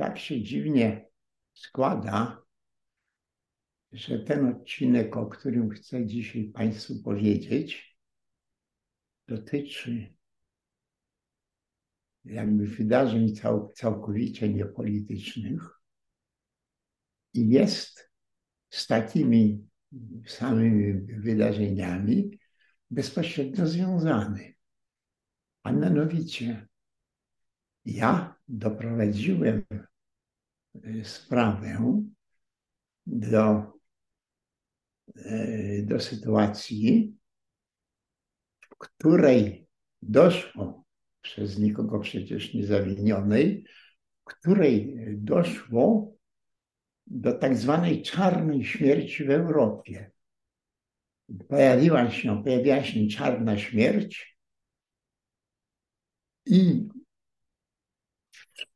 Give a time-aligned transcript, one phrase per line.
[0.00, 1.10] tak się dziwnie
[1.54, 2.42] składa,
[3.92, 7.96] że ten odcinek, o którym chcę dzisiaj Państwu powiedzieć,
[9.28, 10.14] dotyczy
[12.24, 15.80] jakby wydarzeń cał, całkowicie niepolitycznych
[17.34, 18.10] i jest
[18.70, 19.68] z takimi
[20.26, 22.38] samymi wydarzeniami
[22.90, 24.54] bezpośrednio związany.
[25.62, 26.68] A mianowicie
[27.84, 29.64] ja doprowadziłem
[31.04, 32.02] sprawę
[33.06, 33.72] do,
[35.16, 37.16] y, do sytuacji,
[38.60, 39.66] w której
[40.02, 40.84] doszło
[41.20, 43.64] przez nikogo przecież niezawinionej,
[44.20, 46.14] w której doszło
[47.06, 50.10] do tak zwanej czarnej śmierci w Europie.
[51.48, 54.38] Pojawiła się, pojawiła się czarna śmierć
[56.46, 56.88] i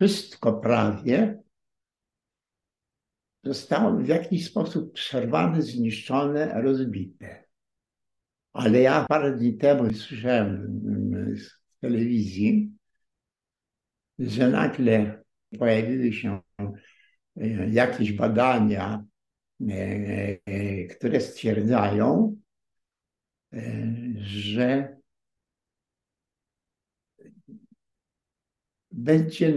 [0.00, 1.43] wszystko prawie
[3.44, 7.44] zostało w jakiś sposób przerwane, zniszczone, rozbite.
[8.52, 10.80] Ale ja parę dni temu słyszałem
[11.36, 12.72] z telewizji,
[14.18, 15.22] że nagle
[15.58, 16.40] pojawiły się
[17.36, 19.04] e, jakieś badania,
[19.60, 19.74] e,
[20.46, 22.36] e, które stwierdzają,
[24.16, 24.96] że
[28.90, 29.52] będzie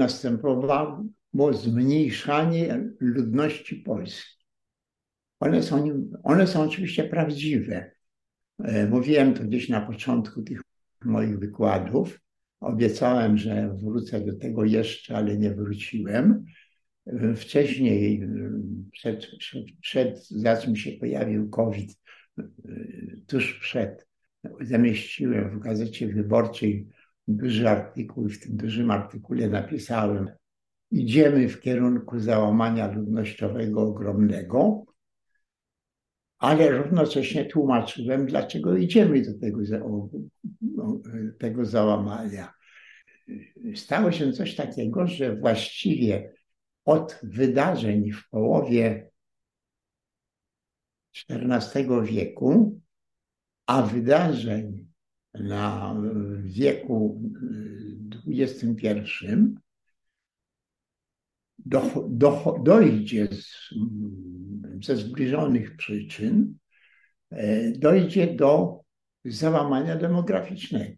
[1.54, 4.38] zmniejszanie ludności Polski.
[5.40, 7.92] One są, one są oczywiście prawdziwe.
[8.64, 10.62] E, mówiłem to gdzieś na początku tych
[11.06, 12.20] moich wykładów.
[12.60, 16.46] Obiecałem, że wrócę do tego jeszcze, ale nie wróciłem.
[17.06, 18.28] E, wcześniej, e,
[18.92, 21.98] przed, przed, przed zanim się pojawił COVID,
[23.28, 24.08] tuż przed,
[24.62, 26.88] zamieściłem w gazecie wyborczej
[27.28, 30.30] duży artykuł, w tym dużym artykule napisałem,
[30.92, 34.86] idziemy w kierunku załamania ludnościowego ogromnego,
[36.38, 39.60] ale równocześnie tłumaczyłem, dlaczego idziemy do tego,
[41.40, 42.54] tego załamania.
[43.76, 46.34] Stało się coś takiego, że właściwie
[46.86, 49.10] od wydarzeń w połowie
[51.30, 52.82] XIV wieku,
[53.66, 54.88] a wydarzeń
[55.34, 55.96] na
[56.44, 57.22] wieku
[58.28, 59.28] XXI
[61.68, 63.74] do, do, dojdzie z,
[64.86, 66.58] ze zbliżonych przyczyn,
[67.30, 68.82] e, dojdzie do
[69.26, 70.96] załamania demograficznego.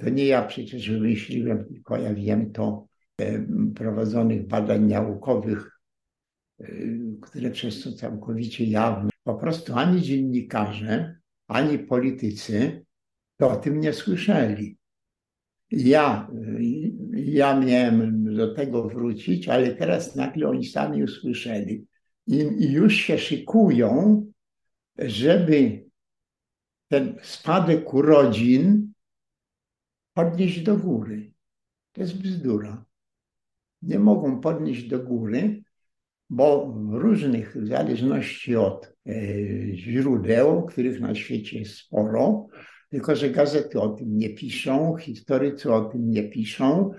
[0.00, 2.86] To nie ja przecież wymyśliłem, tylko ja wiem to
[3.20, 5.80] e, prowadzonych badań naukowych,
[6.60, 6.66] e,
[7.22, 9.10] które przez to całkowicie jawne.
[9.24, 12.84] Po prostu ani dziennikarze, ani politycy
[13.36, 14.78] to o tym nie słyszeli.
[15.70, 16.30] Ja,
[17.12, 21.86] ja miałem do tego wrócić, ale teraz nagle oni sami usłyszeli
[22.26, 24.26] i, i już się szykują,
[24.98, 25.86] żeby
[26.88, 28.92] ten spadek urodzin
[30.14, 31.32] podnieść do góry.
[31.92, 32.84] To jest bzdura.
[33.82, 35.62] Nie mogą podnieść do góry,
[36.30, 39.12] bo w różnych, w zależności od e,
[39.74, 42.46] źródeł, których na świecie jest sporo,
[42.88, 46.90] tylko że gazety o tym nie piszą, historycy o tym nie piszą.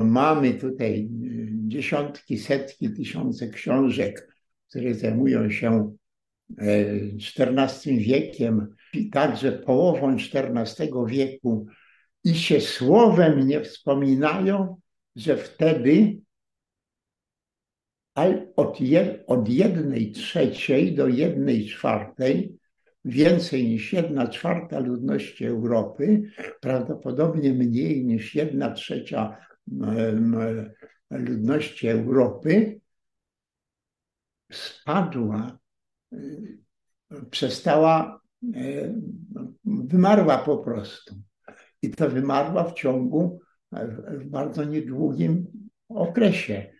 [0.00, 1.08] Mamy tutaj
[1.50, 4.28] dziesiątki, setki, tysiące książek,
[4.70, 5.96] które zajmują się
[6.58, 11.66] XIV e, wiekiem i także połową XIV wieku
[12.24, 14.80] i się słowem nie wspominają,
[15.16, 16.18] że wtedy
[19.26, 22.56] od jednej trzeciej do jednej czwartej
[23.04, 26.22] więcej niż jedna czwarta ludności Europy,
[26.60, 29.36] prawdopodobnie mniej niż jedna trzecia
[31.10, 32.80] ludności Europy,
[34.52, 35.58] spadła,
[36.12, 36.58] y,
[37.30, 38.20] przestała,
[38.54, 38.94] e,
[39.64, 41.14] wymarła po prostu.
[41.82, 43.40] I to wymarła w ciągu,
[44.08, 45.46] w bardzo niedługim
[45.88, 46.72] okresie.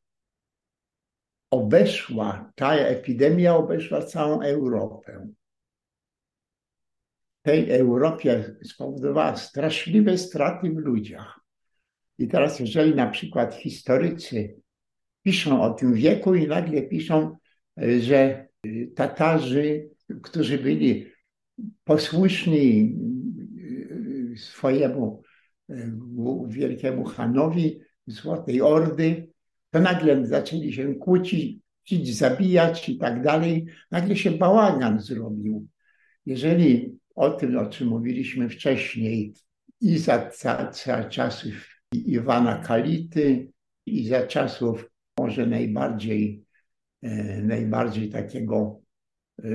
[1.50, 5.28] obeszła, ta epidemia obeszła całą Europę.
[7.42, 11.40] tej Europie spowodowała straszliwe straty w ludziach.
[12.18, 14.56] I teraz, jeżeli na przykład historycy
[15.22, 17.36] piszą o tym wieku i nagle piszą,
[18.00, 18.48] że
[18.96, 19.88] Tatarzy,
[20.22, 21.06] którzy byli
[21.84, 22.96] posłuszni
[24.36, 25.22] swojemu
[26.48, 29.28] wielkiemu Hanowi, Złotej Ordy,
[29.76, 31.60] to nagle zaczęli się kłócić,
[32.16, 33.66] zabijać i tak dalej.
[33.90, 35.66] Nagle się bałagan zrobił.
[36.26, 39.34] Jeżeli o tym, o czym mówiliśmy wcześniej,
[39.80, 43.48] i za, za, za czasów Iwana Kality,
[43.86, 46.44] i za czasów może najbardziej,
[47.02, 48.80] e, najbardziej takiego
[49.44, 49.48] e,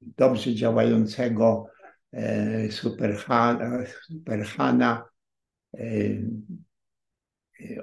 [0.00, 1.66] dobrze działającego
[2.12, 5.04] e, Superhana, Superhana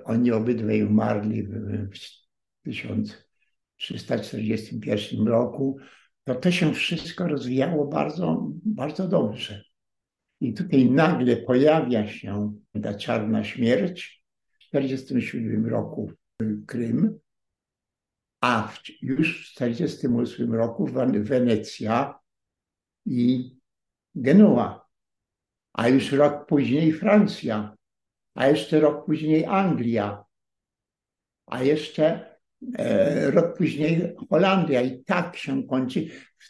[0.04, 1.88] oni obydwaj umarli w
[2.64, 5.78] 1341 roku,
[6.24, 9.64] to to się wszystko rozwijało bardzo, bardzo dobrze.
[10.42, 16.12] I tutaj nagle pojawia się ta czarna śmierć w 1947 roku
[16.68, 17.20] Krym,
[18.42, 20.86] a w, już w 1948 roku
[21.24, 22.20] Wenecja
[23.06, 23.56] i
[24.16, 24.86] Genua,
[25.74, 27.75] a już rok później Francja,
[28.36, 30.26] a jeszcze rok później Anglia,
[31.46, 32.36] a jeszcze
[32.78, 34.82] e, rok później Holandia.
[34.82, 36.48] I tak się kończy w,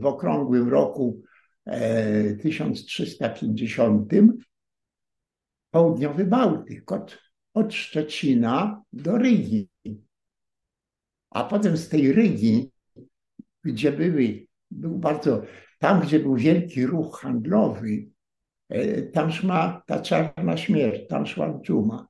[0.00, 1.22] w okrągłym roku
[2.42, 4.28] 1350 e,
[5.70, 7.18] południowy Bałtyk od,
[7.54, 9.68] od Szczecina do Rygi.
[11.30, 12.72] A potem z tej Rygi,
[13.64, 15.42] gdzie były, był bardzo,
[15.78, 18.06] tam gdzie był wielki ruch handlowy,
[19.12, 22.08] tam szła ta czarna śmierć, tam szła dżuma.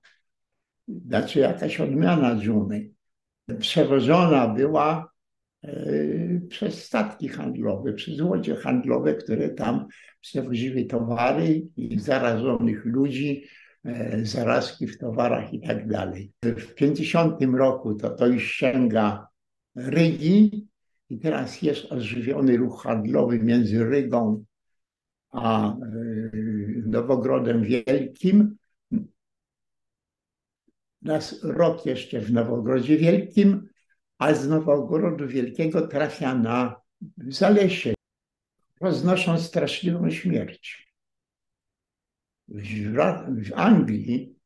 [0.88, 2.90] Znaczy jakaś odmiana dżumy.
[3.58, 5.10] Przewożona była
[5.64, 5.70] e,
[6.48, 9.86] przez statki handlowe, przez łodzie handlowe, które tam
[10.20, 13.44] przewoziły towary i zarażonych ludzi,
[13.84, 16.32] e, zarazki w towarach i tak dalej.
[16.42, 19.26] W 50 roku to to już sięga
[19.76, 20.68] Rygi
[21.10, 24.44] i teraz jest ożywiony ruch handlowy między Rygą
[25.30, 28.56] a y, Nowogrodem Wielkim.
[31.04, 33.68] Raz rok jeszcze w Nowogrodzie Wielkim,
[34.18, 36.80] a z Nowogrodu Wielkiego trafia na
[37.28, 37.94] Zalesie,
[38.80, 40.90] roznosząc straszliwą śmierć.
[42.48, 44.36] W, Anglii,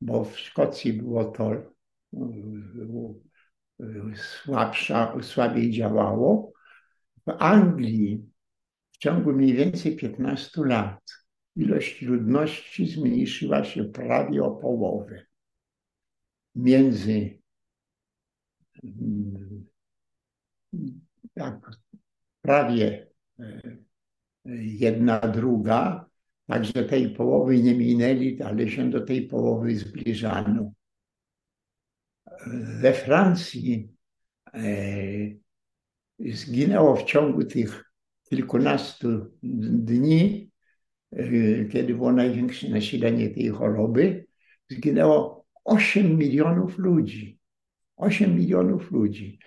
[0.00, 1.64] bo w Szkocji było to y,
[4.16, 6.52] słabsza, słabiej działało,
[7.26, 8.28] w Anglii
[8.98, 11.00] w ciągu mniej więcej 15 lat
[11.56, 15.26] ilość ludności zmniejszyła się prawie o połowę.
[16.54, 17.38] Między
[18.84, 19.66] mm,
[21.34, 21.70] tak,
[22.42, 23.08] prawie
[23.38, 23.62] e,
[24.62, 26.06] jedna druga,
[26.46, 30.72] także tej połowy nie minęli, ale się do tej połowy zbliżano.
[32.80, 33.88] We Francji
[34.54, 34.60] e,
[36.18, 37.87] zginęło w ciągu tych
[38.30, 39.08] kilkunastu
[39.42, 40.50] dni,
[41.12, 44.26] e, kiedy było największe nasilenie tej choroby,
[44.70, 47.38] zginęło 8 milionów ludzi.
[47.96, 49.38] 8 milionów ludzi.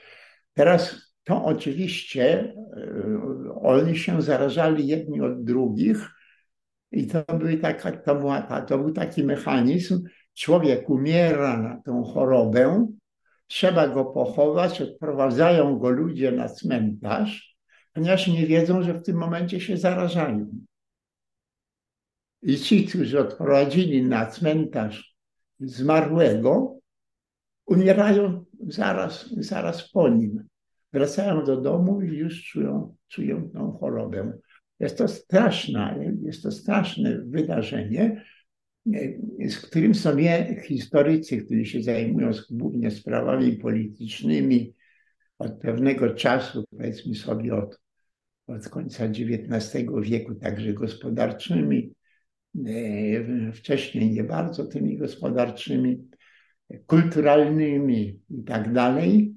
[0.54, 6.12] Teraz to oczywiście e, oni się zarażali jedni od drugich
[6.92, 12.88] i to, były taka, to, była, to był taki mechanizm, człowiek umiera na tą chorobę,
[13.48, 17.51] trzeba go pochować, odprowadzają go ludzie na cmentarz,
[17.94, 20.48] ponieważ nie wiedzą, że w tym momencie się zarażają.
[22.42, 25.16] I ci, którzy odprowadzili na cmentarz
[25.60, 26.80] zmarłego,
[27.66, 30.44] umierają zaraz, zaraz po nim.
[30.94, 34.38] Wracają do domu i już czują, czują tą chorobę.
[34.80, 38.26] Jest to straszne, jest to straszne wydarzenie,
[39.50, 44.74] z którym sobie historycy, którzy się zajmują głównie sprawami politycznymi,
[45.42, 47.81] od pewnego czasu, powiedzmy sobie od,
[48.56, 51.94] od końca XIX wieku, także gospodarczymi,
[52.66, 56.08] e, wcześniej nie bardzo tymi gospodarczymi,
[56.86, 59.36] kulturalnymi i tak dalej,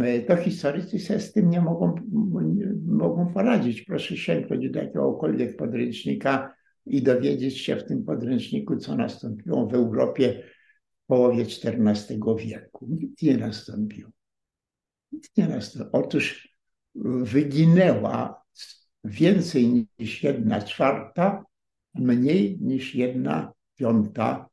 [0.00, 1.94] e, to historycy sobie z tym nie mogą,
[2.86, 3.82] mogą poradzić.
[3.82, 6.54] Proszę sięgnąć do jakiegokolwiek podręcznika
[6.86, 10.42] i dowiedzieć się w tym podręczniku, co nastąpiło w Europie
[11.04, 12.86] w połowie XIV wieku.
[12.90, 14.10] Nic nie nastąpiło.
[15.36, 16.56] Nieraz to, otóż
[17.24, 18.41] wyginęła
[19.04, 21.44] więcej niż jedna czwarta,
[21.94, 24.48] mniej niż jedna piąta,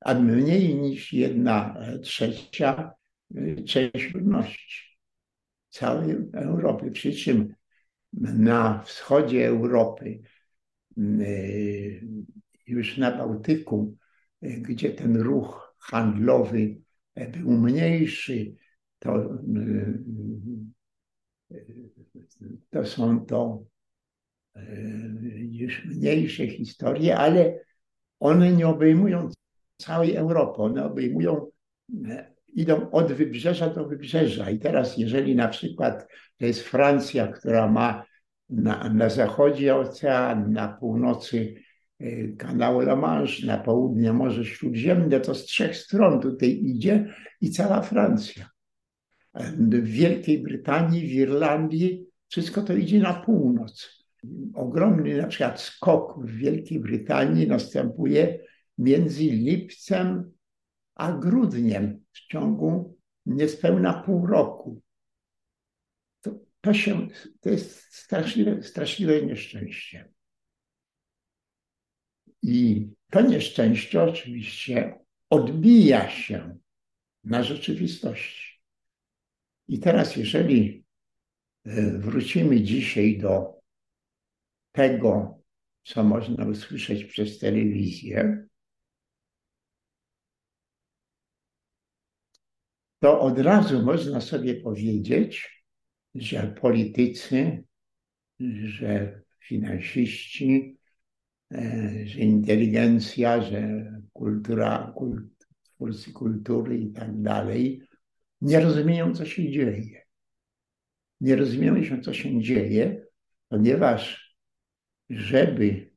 [0.00, 2.92] a mniej niż jedna trzecia
[3.66, 4.96] część ludności
[5.68, 6.90] całej Europy.
[6.90, 7.54] Przy czym
[8.12, 10.22] na wschodzie Europy,
[12.66, 13.96] już na Bałtyku,
[14.42, 16.76] gdzie ten ruch handlowy
[17.32, 18.54] był mniejszy,
[18.98, 19.38] to,
[22.70, 23.69] to są to
[25.50, 27.58] już mniejsze historie, ale
[28.20, 29.28] one nie obejmują
[29.76, 31.46] całej Europy, one obejmują,
[32.54, 34.50] idą od wybrzeża do wybrzeża.
[34.50, 38.04] I teraz, jeżeli na przykład to jest Francja, która ma
[38.50, 41.54] na, na zachodzie ocean, na północy
[42.00, 47.50] y, kanału La Manche, na południe Morze Śródziemne, to z trzech stron tutaj idzie i
[47.50, 48.50] cała Francja.
[49.34, 53.99] W Wielkiej Brytanii, w Irlandii, wszystko to idzie na północ.
[54.54, 58.44] Ogromny na przykład skok w Wielkiej Brytanii następuje
[58.78, 60.32] między lipcem
[60.94, 64.82] a grudniem w ciągu niespełna pół roku.
[66.20, 67.08] To, to, się,
[67.40, 70.12] to jest straszliwe, straszliwe nieszczęście.
[72.42, 74.98] I to nieszczęście oczywiście
[75.30, 76.58] odbija się
[77.24, 78.60] na rzeczywistości.
[79.68, 80.84] I teraz, jeżeli
[81.64, 83.59] e, wrócimy dzisiaj do
[84.72, 85.38] tego,
[85.84, 88.46] co można usłyszeć przez telewizję,
[92.98, 95.64] to od razu można sobie powiedzieć,
[96.14, 97.64] że politycy,
[98.64, 100.78] że finansiści,
[101.52, 107.82] e, że inteligencja, że kultura, kult, twórcy kultury i tak dalej,
[108.40, 110.02] nie rozumieją, co się dzieje.
[111.20, 113.06] Nie rozumieją co się dzieje,
[113.48, 114.29] ponieważ
[115.10, 115.90] żeby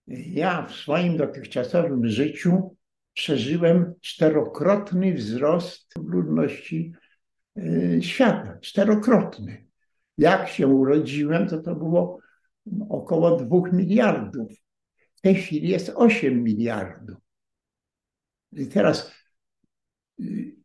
[0.07, 2.75] ja w swoim dotychczasowym życiu
[3.13, 6.93] przeżyłem czterokrotny wzrost ludności
[7.57, 8.57] y, świata.
[8.61, 9.65] Czterokrotny.
[10.17, 12.19] Jak się urodziłem, to to było
[12.89, 14.51] około dwóch miliardów.
[15.19, 17.17] W tej chwili jest 8 miliardów.
[18.53, 19.11] I teraz
[20.19, 20.55] y,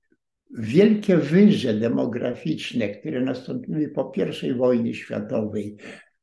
[0.58, 5.76] wielkie wyże demograficzne, które nastąpiły po I wojnie światowej,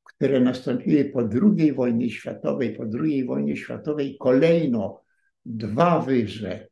[0.03, 5.01] które nastąpiły po II wojnie światowej, po II wojnie światowej kolejno
[5.45, 6.67] dwa wyże e,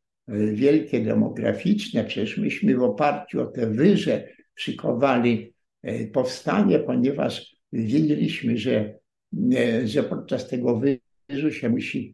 [0.48, 2.04] wielkie demograficzne.
[2.04, 9.00] Przecież myśmy w oparciu o te wyże szykowali e, powstanie, ponieważ wiedzieliśmy, że,
[9.86, 11.09] że podczas tego wyżu
[11.50, 12.14] się musi,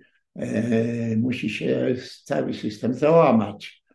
[1.17, 3.86] musi się cały system załamać.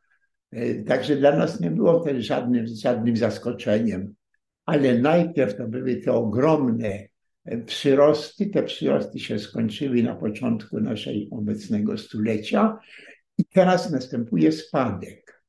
[0.52, 4.14] E, także dla nas nie było to żadnym, żadnym zaskoczeniem.
[4.66, 7.08] Ale najpierw to były te ogromne
[7.44, 8.46] e, przyrosty.
[8.46, 12.78] Te przyrosty się skończyły na początku naszej obecnego stulecia
[13.38, 15.42] i teraz następuje spadek.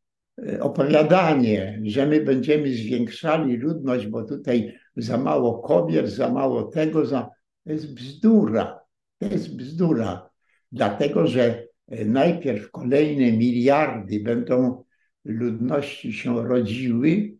[0.47, 7.05] E, opowiadanie, że my będziemy zwiększali ludność, bo tutaj za mało kobiet, za mało tego,
[7.05, 7.29] za...
[7.63, 8.80] to jest bzdura.
[9.21, 10.29] To jest bzdura.
[10.71, 11.67] Dlatego, że
[12.05, 14.83] najpierw kolejne miliardy będą
[15.25, 17.37] ludności się rodziły,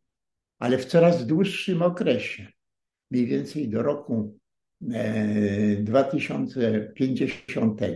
[0.60, 2.48] ale w coraz dłuższym okresie.
[3.12, 4.38] Mniej więcej do roku
[5.80, 7.96] 2050 e,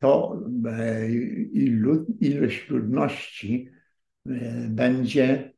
[0.00, 0.40] to
[2.20, 3.68] ilość ludności
[4.68, 5.52] będzie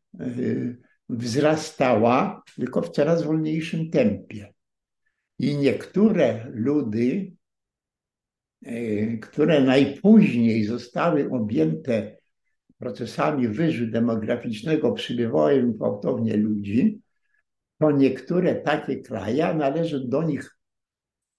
[1.09, 4.52] wzrastała, tylko w coraz wolniejszym tempie.
[5.39, 7.33] I niektóre ludy,
[9.23, 12.17] które najpóźniej zostały objęte
[12.79, 17.01] procesami wyżu demograficznego, przybywają gwałtownie ludzi,
[17.79, 20.57] to niektóre takie kraje, należą do nich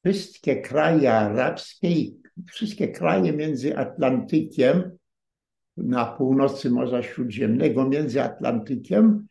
[0.06, 4.98] wszystkie kraje arabskie i wszystkie kraje między Atlantykiem,
[5.78, 9.28] na północy Morza Śródziemnego, między Atlantykiem,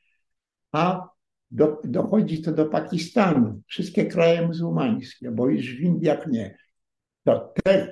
[0.72, 1.08] a
[1.52, 3.62] do, dochodzi to do Pakistanu.
[3.66, 6.58] Wszystkie kraje muzułmańskie, bo już w Indiach nie.
[7.24, 7.88] To ten,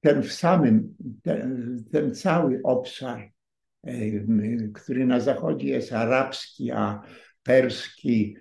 [0.00, 3.30] ten w samym, ten, ten cały obszar,
[4.74, 7.00] który na zachodzie jest arabski, a
[7.42, 8.36] perski,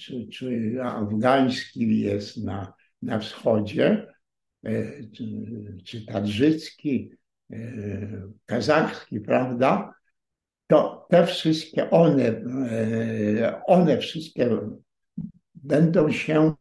[0.00, 2.72] czy, czy afgański jest na,
[3.02, 4.06] na wschodzie,
[5.16, 5.24] czy,
[5.84, 7.10] czy tadżycki,
[8.46, 9.94] kazachski, prawda?
[10.74, 12.42] To te wszystkie one,
[13.66, 14.58] one wszystkie
[15.54, 16.54] będą się,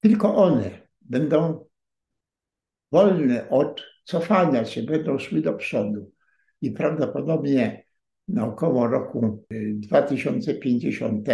[0.00, 0.70] tylko one
[1.00, 1.64] będą
[2.92, 6.10] wolne od cofania się, będą szły do przodu.
[6.60, 7.84] I prawdopodobnie
[8.28, 9.44] na około roku
[9.74, 11.28] 2050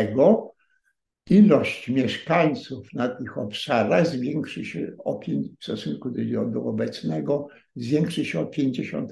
[1.31, 5.21] ilość mieszkańców na tych obszarach zwiększy się o,
[5.61, 9.07] w stosunku do, do obecnego, zwiększy się o 50%.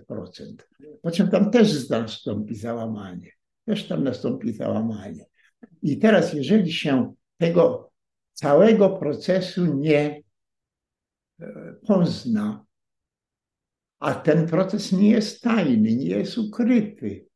[1.03, 3.31] Po czym tam też nastąpi załamanie.
[3.65, 5.25] Też tam nastąpi załamanie.
[5.83, 7.91] I teraz, jeżeli się tego
[8.33, 10.23] całego procesu nie
[11.41, 12.65] e, pozna,
[13.99, 17.27] a ten proces nie jest tajny, nie jest ukryty,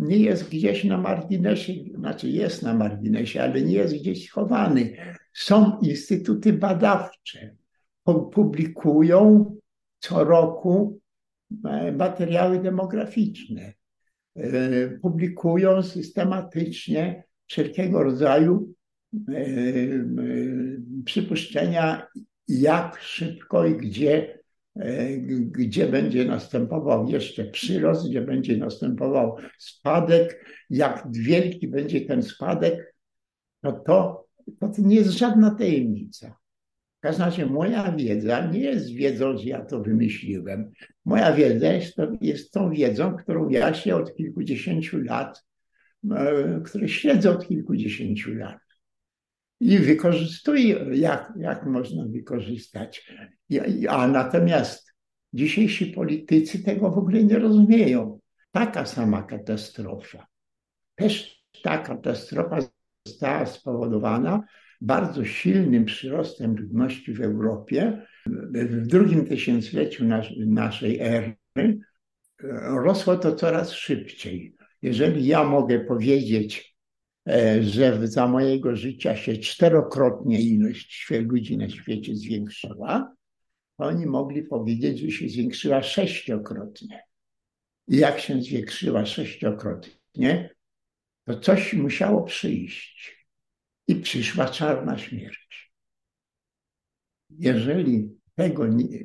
[0.00, 4.96] nie jest gdzieś na marginesie, znaczy jest na marginesie, ale nie jest gdzieś schowany.
[5.34, 7.56] Są instytuty badawcze,
[8.32, 9.54] publikują
[9.98, 11.00] co roku
[11.64, 13.72] e, materiały demograficzne,
[14.36, 18.74] e, publikują systematycznie wszelkiego rodzaju
[19.14, 19.44] e,
[21.04, 22.06] przypuszczenia,
[22.48, 24.39] jak szybko i gdzie
[25.36, 32.94] gdzie będzie następował jeszcze przyrost, gdzie będzie następował spadek, jak wielki będzie ten spadek,
[33.62, 34.26] to to,
[34.60, 36.36] to nie jest żadna tajemnica.
[36.98, 40.70] W każdym razie moja wiedza nie jest wiedzą, że ja to wymyśliłem.
[41.04, 45.44] Moja wiedza jest, to, jest tą wiedzą, którą ja się od kilkudziesięciu lat,
[46.10, 48.58] e, które śledzę od kilkudziesięciu lat
[49.60, 53.12] i wykorzystuje, jak, jak można wykorzystać.
[53.88, 54.94] A natomiast
[55.32, 58.20] dzisiejsi politycy tego w ogóle nie rozumieją.
[58.52, 60.26] Taka sama katastrofa.
[60.94, 62.58] Też ta katastrofa
[63.06, 64.44] została spowodowana
[64.80, 68.06] bardzo silnym przyrostem ludności w Europie.
[68.52, 71.36] W drugim tysiącleciu nas, naszej ery
[72.62, 74.56] rosło to coraz szybciej.
[74.82, 76.69] Jeżeli ja mogę powiedzieć, E,
[77.60, 83.14] że za mojego życia się czterokrotnie ilość ludzi na świecie zwiększyła,
[83.78, 87.02] oni mogli powiedzieć, że się zwiększyła sześciokrotnie.
[87.88, 90.54] I jak się zwiększyła sześciokrotnie,
[91.24, 93.26] to coś musiało przyjść.
[93.88, 95.72] I przyszła czarna śmierć.
[97.30, 99.04] Jeżeli tego nie,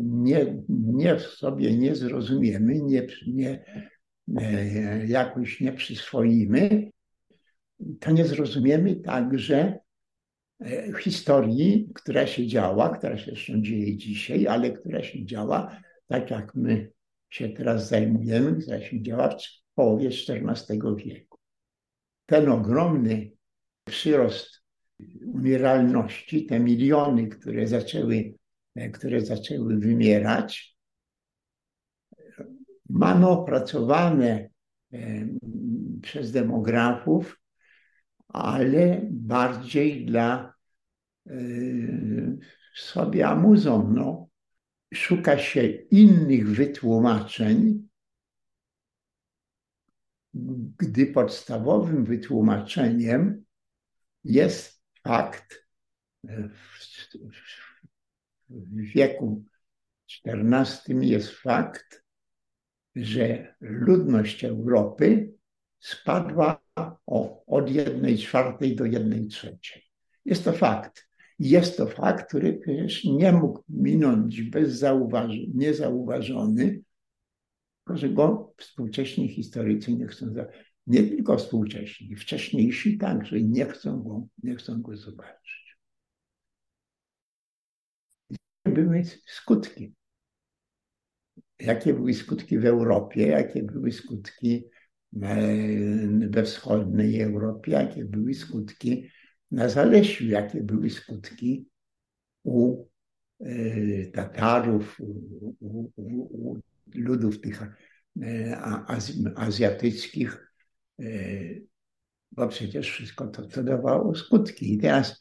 [0.00, 3.93] nie, nie sobie nie zrozumiemy, nie, nie E,
[5.06, 6.90] jakoś nie przyswoimy,
[8.00, 9.78] to nie zrozumiemy także
[10.60, 16.30] e, historii, która się działa, która się jeszcze dzieje dzisiaj, ale która się działa tak
[16.30, 16.90] jak my
[17.30, 21.38] się teraz zajmujemy, która się działa w połowie XIV wieku.
[22.26, 23.30] Ten ogromny
[23.84, 24.62] przyrost
[25.26, 28.34] umieralności, te miliony, które zaczęły,
[28.74, 30.73] e, które zaczęły wymierać,
[32.94, 34.48] mamy opracowane
[36.02, 37.40] przez demografów,
[38.28, 40.54] ale bardziej dla
[41.26, 41.32] e,
[42.74, 43.92] sobie amuzą.
[43.92, 44.28] No.
[44.94, 47.88] Szuka się innych wytłumaczeń,
[50.78, 53.44] gdy podstawowym wytłumaczeniem
[54.24, 55.66] jest fakt
[56.28, 56.48] e,
[58.48, 59.44] w wieku
[60.26, 62.03] XIV jest fakt,
[62.96, 65.32] że ludność Europy
[65.80, 66.60] spadła
[67.06, 69.82] o, od jednej czwartej do jednej trzeciej.
[70.24, 71.08] Jest to fakt.
[71.38, 76.80] Jest to fakt, który przecież nie mógł minąć bez zauważ- niezauważony,
[77.84, 80.34] tylko że go współcześni historycy nie chcą,
[80.86, 85.54] nie tylko współcześni, wcześniejsi także nie chcą go, nie chcą go zobaczyć.
[88.64, 89.94] były skutki?
[91.60, 94.64] Jakie były skutki w Europie, jakie były skutki
[96.30, 99.10] we wschodniej Europie, jakie były skutki
[99.50, 101.68] na Zalesiu, jakie były skutki
[102.44, 102.86] u
[103.40, 106.60] e, Tatarów, u, u, u
[106.94, 107.62] ludów tych
[108.22, 108.60] e,
[109.36, 110.52] azjatyckich,
[111.00, 111.04] e,
[112.32, 114.74] bo przecież wszystko to, to dawało skutki.
[114.74, 115.18] I teraz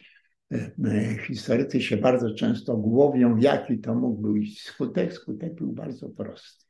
[1.28, 5.14] historycy się bardzo często głowią, jaki to mógł być skutek.
[5.14, 6.66] Skutek był bardzo prosty.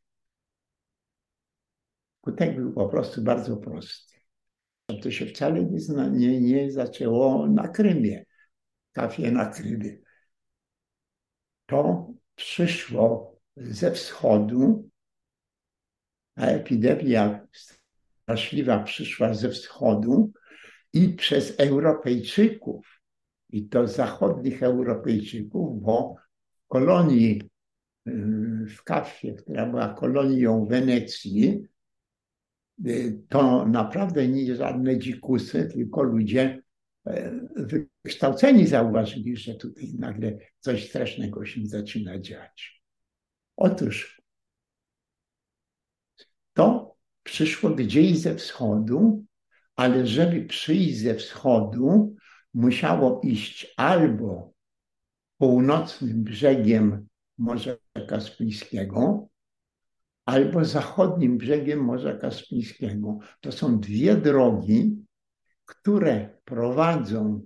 [2.21, 4.13] Skutek był po prostu bardzo prosty.
[5.01, 8.25] To się wcale nie, nie, nie zaczęło na Krymie,
[8.91, 9.97] kafie na Krymie.
[11.65, 14.89] To przyszło ze wschodu,
[16.35, 17.47] a epidemia
[18.23, 20.31] straszliwa przyszła ze wschodu
[20.93, 22.92] i przez Europejczyków,
[23.53, 26.15] i to zachodnich Europejczyków, bo
[26.65, 27.41] w kolonii
[28.67, 31.67] w Kafie, która była kolonią Wenecji,
[32.87, 36.61] Y, to naprawdę nie żadne dzikusy, tylko ludzie
[37.07, 37.31] e,
[38.03, 42.83] wykształceni zauważyli, że tutaj nagle coś strasznego się zaczyna dziać.
[43.55, 44.21] Otóż
[46.53, 49.25] to przyszło gdzieś ze wschodu,
[49.75, 52.15] ale żeby przyjść ze wschodu,
[52.53, 54.53] musiało iść albo
[55.37, 57.75] północnym brzegiem Morza
[58.07, 59.27] Kaspijskiego,
[60.25, 63.19] albo zachodnim brzegiem Morza Kaspijskiego.
[63.41, 65.05] To są dwie drogi,
[65.65, 67.41] które prowadzą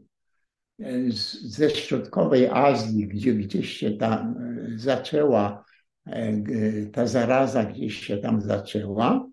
[0.80, 5.66] e, ze środkowej Azji, gdzie gdzieś się tam e, zaczęła,
[6.06, 9.30] e, ta zaraza gdzieś się tam zaczęła,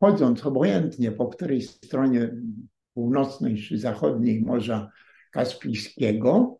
[0.00, 2.36] chodząc obojętnie po której stronie
[2.94, 4.90] północnej czy zachodniej Morza
[5.30, 6.58] Kaspijskiego,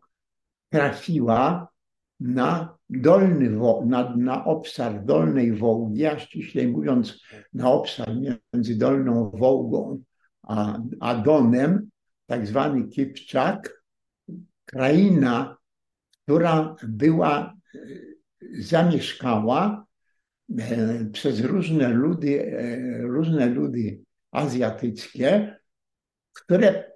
[0.69, 1.67] trafiła
[2.19, 3.49] na dolny,
[3.85, 7.21] na, na obszar dolnej Wołgi, a ściślej mówiąc
[7.53, 8.09] na obszar
[8.53, 10.03] między dolną Wołgą
[10.43, 11.89] a, a Donem,
[12.25, 13.83] tak zwany Kipczak,
[14.65, 15.57] kraina,
[16.23, 17.79] która była e,
[18.59, 19.85] zamieszkała
[20.59, 25.58] e, przez różne ludy, e, różne ludy azjatyckie,
[26.41, 26.91] które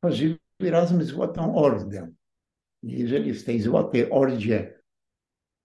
[0.00, 2.14] pożyły razem Złotą Ordę
[2.84, 4.80] jeżeli w tej Złotej Ordzie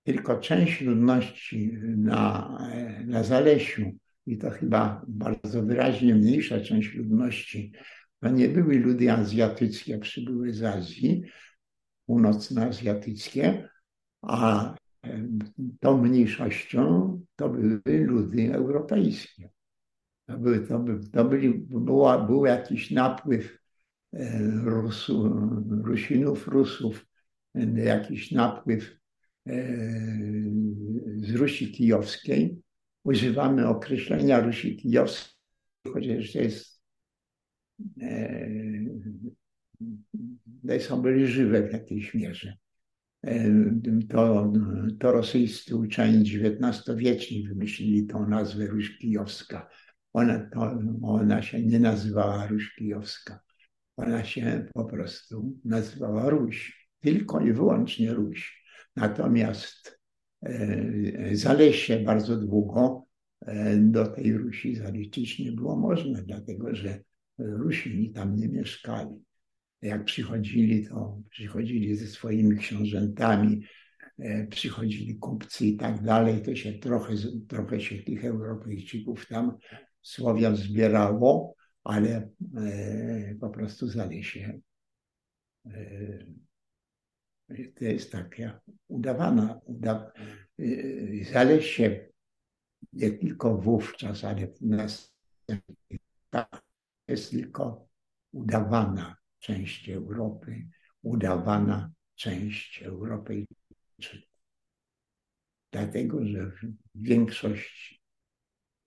[0.04, 2.58] tylko część ludności na,
[3.06, 3.92] na Zalesiu,
[4.26, 7.72] i to chyba bardzo wyraźnie mniejsza część ludności,
[8.20, 11.24] to nie były ludy azjatyckie, przybyły z Azji,
[12.06, 13.70] północnoazjatyckie,
[14.22, 14.76] a
[15.80, 19.50] tą mniejszością to były ludy europejskie.
[20.30, 23.60] To, były, to, by, to byli, była, był jakiś napływ
[24.14, 25.30] e, Rusu,
[25.84, 27.06] Rusinów, Rusów
[27.76, 29.00] jakiś napływ
[29.48, 29.68] e,
[31.18, 32.62] z Rusi Kijowskiej.
[33.04, 35.36] Używamy określenia Rusi Kijowskiej,
[35.94, 36.82] chociaż to jest
[38.02, 38.50] e,
[40.80, 42.58] są byli żywe w jakiejś mierze.
[44.10, 44.54] To,
[45.00, 49.70] to rosyjscy uczeni XIX-wieczni wymyślili tą nazwę Ruś Kijowska.
[50.14, 50.50] Ona,
[51.02, 53.40] ona się nie nazywała Ruś Kijowska.
[53.98, 58.64] Ona się po prostu nazywała Ruś tylko i wyłącznie Ruś.
[58.96, 60.00] Natomiast
[60.44, 63.06] e, Zalesie bardzo długo
[63.42, 67.00] e, do tej Rusi zaliczyć nie było można, dlatego że
[67.38, 69.16] Rusini tam nie mieszkali.
[69.82, 73.62] Jak przychodzili, to przychodzili ze swoimi książętami,
[74.20, 77.14] e, przychodzili kupcy i tak dalej, to się trochę,
[77.48, 79.58] trochę się tych Europejczyków tam
[80.02, 82.30] Słowian zbierało, ale
[83.40, 84.60] po prostu Zalesie
[87.76, 90.12] to jest taka udawana, uda,
[90.60, 92.10] y, Zalesie
[92.94, 96.02] nie tylko wówczas, ale w następnych
[97.08, 97.88] jest tylko
[98.32, 100.68] udawana część Europy,
[101.02, 103.78] udawana część Europejczyków.
[105.72, 106.52] Dlatego, że
[106.96, 107.99] większość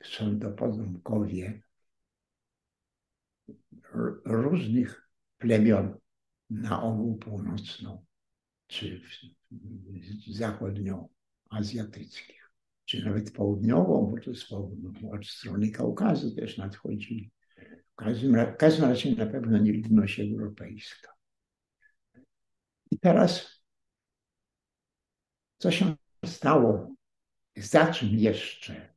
[0.05, 1.63] są to potomkowie
[4.25, 5.99] różnych plemion
[6.51, 8.05] na ogół północną
[8.67, 9.03] czy
[10.31, 12.51] zachodnioazjatyckich,
[12.85, 14.53] czy nawet południową, bo to z
[15.13, 17.31] od strony Kaukazu też nadchodzili.
[17.93, 21.13] W każdym, w każdym razie na pewno nie ludność europejska.
[22.91, 23.63] I teraz,
[25.59, 26.95] co się stało?
[27.57, 28.95] Za czym jeszcze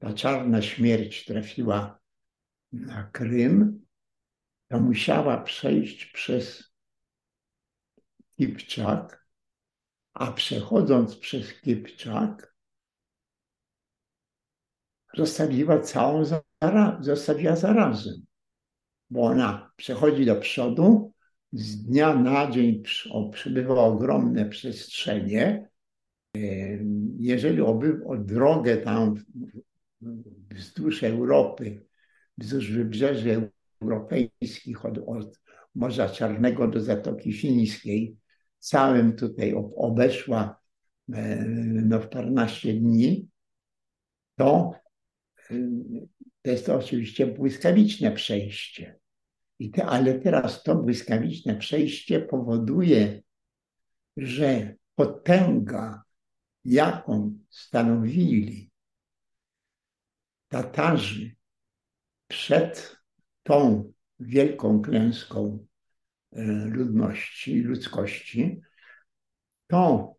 [0.00, 2.00] ta czarna śmierć trafiła
[2.72, 3.86] na Krym,
[4.68, 6.72] to musiała przejść przez
[8.36, 9.26] Kipczak,
[10.12, 12.54] a przechodząc przez Kipczak,
[15.14, 18.10] zostawiła całą zara zostawiła zarazę,
[19.10, 21.12] bo ona przechodzi do przodu,
[21.52, 22.82] z dnia na dzień
[23.32, 25.70] przybywa ogromne przestrzenie.
[27.18, 29.14] Jeżeli oby, drogę tam
[30.50, 31.86] wzdłuż Europy,
[32.38, 33.50] wzdłuż wybrzeży
[33.82, 35.40] europejskich od, od
[35.74, 38.16] Morza Czarnego do Zatoki Fińskiej,
[38.58, 40.60] całym tutaj obeszła
[41.12, 41.44] e,
[41.84, 43.28] no, w parnaście dni,
[44.36, 44.72] to,
[45.50, 45.54] e,
[46.42, 48.98] to jest to oczywiście błyskawiczne przejście.
[49.58, 53.22] I te, ale teraz to błyskawiczne przejście powoduje,
[54.16, 56.02] że potęga,
[56.64, 58.69] jaką stanowili
[60.50, 61.36] Tatarzy
[62.28, 62.96] przed
[63.42, 65.66] tą wielką klęską
[66.32, 68.60] e, ludności, ludzkości,
[69.66, 70.14] to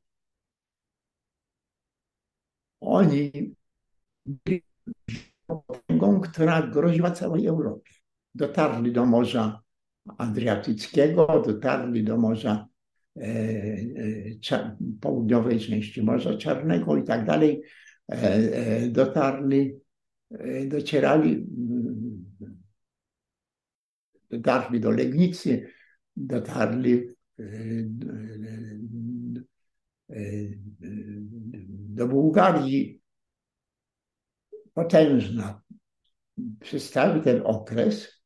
[2.81, 3.55] oni
[4.25, 4.63] byli
[5.47, 7.93] potęgą, która groziła całej Europie.
[8.35, 9.61] Dotarli do Morza
[10.17, 12.67] Adriatyckiego, dotarli do Morza
[13.17, 13.21] e,
[14.51, 17.61] e, południowej części Morza Czarnego i tak dalej.
[18.89, 19.80] Dotarli,
[20.67, 21.45] docierali
[24.31, 25.73] dotarli do Legnicy,
[26.15, 27.43] dotarli e,
[30.09, 30.15] e,
[31.97, 33.01] do Bułgarii.
[34.73, 35.61] Potężna.
[36.59, 38.23] Przez cały ten okres,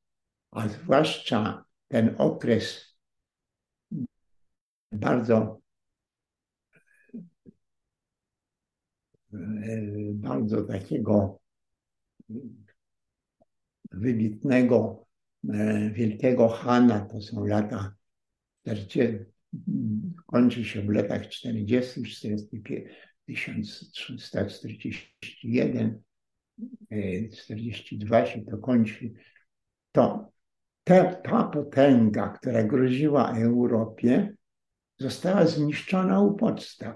[0.52, 2.96] a zwłaszcza ten okres
[4.92, 5.62] bardzo
[9.34, 9.38] e,
[10.14, 11.40] bardzo takiego
[13.92, 15.06] wybitnego
[15.54, 17.96] E, wielkiego Hana, to są lata
[18.62, 19.00] 40,
[20.26, 22.02] kończy się w latach 40,
[23.28, 26.02] 1341,
[27.34, 29.14] 42 się to kończy,
[29.92, 30.32] to
[30.84, 34.36] ta, ta potęga, która groziła Europie,
[34.98, 36.96] została zniszczona u podstaw.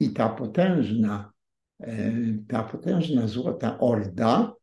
[0.00, 1.32] I ta potężna,
[2.48, 4.54] ta potężna Złota Orda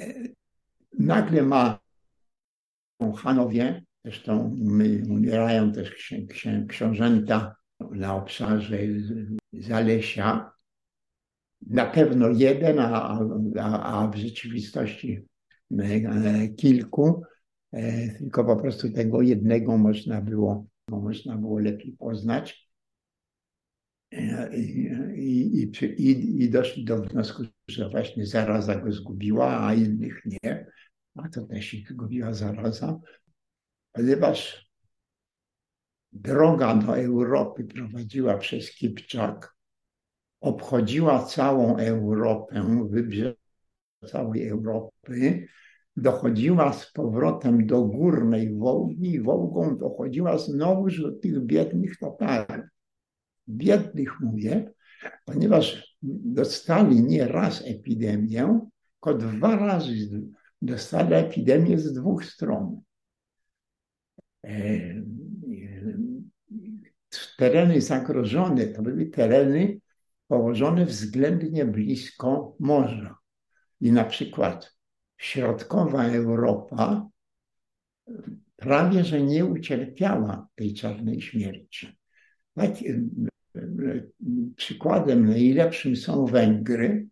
[0.00, 0.14] e,
[0.98, 1.78] nagle ma
[3.16, 4.58] Hanowie, zresztą
[5.08, 8.78] umierają też księ, księ, książęta na obszarze
[9.52, 10.52] Zalesia,
[11.66, 13.18] na pewno jeden, a,
[13.60, 15.26] a, a w rzeczywistości
[15.78, 17.22] e, kilku,
[17.72, 22.71] e, tylko po prostu tego jednego można było, można było lepiej poznać.
[24.12, 30.66] I, i, i, I doszli do wniosku, że właśnie zaraza go zgubiła, a innych nie
[31.16, 33.00] a to też ich gubiła zaraza,
[33.92, 34.70] ponieważ
[36.12, 39.54] droga do Europy prowadziła przez Kipczak,
[40.40, 43.34] obchodziła całą Europę, wybrzeże
[44.06, 45.46] całej Europy,
[45.96, 52.66] dochodziła z powrotem do górnej Wołgi i Wołgą dochodziła znowu do tych biednych Tatarów.
[53.48, 54.72] Biednych mówię,
[55.24, 58.60] ponieważ dostali nie raz epidemię,
[58.92, 60.22] tylko dwa razy
[60.62, 62.80] dostali epidemię z dwóch stron.
[64.44, 65.02] E,
[67.38, 69.80] tereny zagrożone to były tereny
[70.28, 73.18] położone względnie blisko morza.
[73.80, 74.76] I na przykład
[75.16, 77.08] środkowa Europa
[78.56, 81.98] prawie że nie ucierpiała tej czarnej śmierci.
[82.54, 83.02] Tak, e,
[84.56, 87.06] przykładem najlepszym są Węgry,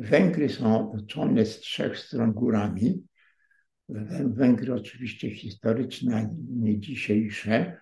[0.00, 3.02] Węgry są otoczone z trzech stron górami.
[4.24, 7.80] Węgry oczywiście historyczne, nie dzisiejsze.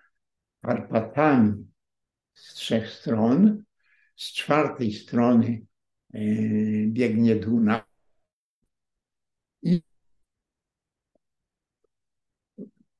[0.61, 1.53] Karpatami
[2.33, 3.63] z trzech stron.
[4.15, 5.65] Z czwartej strony
[6.13, 6.19] e,
[6.87, 7.85] biegnie Duna.
[9.63, 9.81] I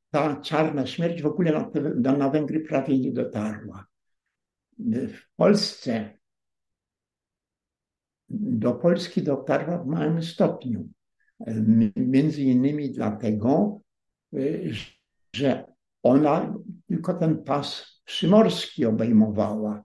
[0.10, 3.88] ta czarna śmierć w ogóle na, na Węgry prawie nie dotarła.
[4.88, 6.20] W Polsce
[8.30, 10.89] do Polski dotarła w małym stopniu.
[11.96, 13.82] Między innymi dlatego,
[14.34, 14.72] y,
[15.36, 15.65] że
[16.04, 16.54] ona
[16.88, 19.84] tylko ten pas przymorski obejmowała.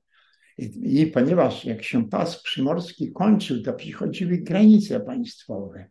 [0.59, 5.91] I, ponieważ jak się pas przymorski kończył, to przychodziły granice państwowe.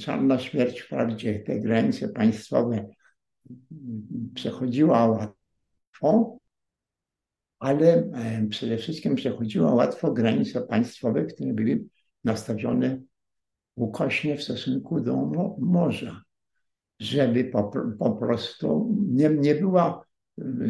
[0.00, 2.88] Czarna śmierć wprawdzie te granice państwowe
[4.34, 6.38] przechodziła łatwo,
[7.64, 8.10] ale
[8.50, 11.84] przede wszystkim przechodziła łatwo granice państwowe, które były
[12.24, 13.00] nastawione
[13.76, 15.16] ukośnie w stosunku do
[15.58, 16.22] morza,
[17.00, 20.04] żeby po, po prostu nie, nie była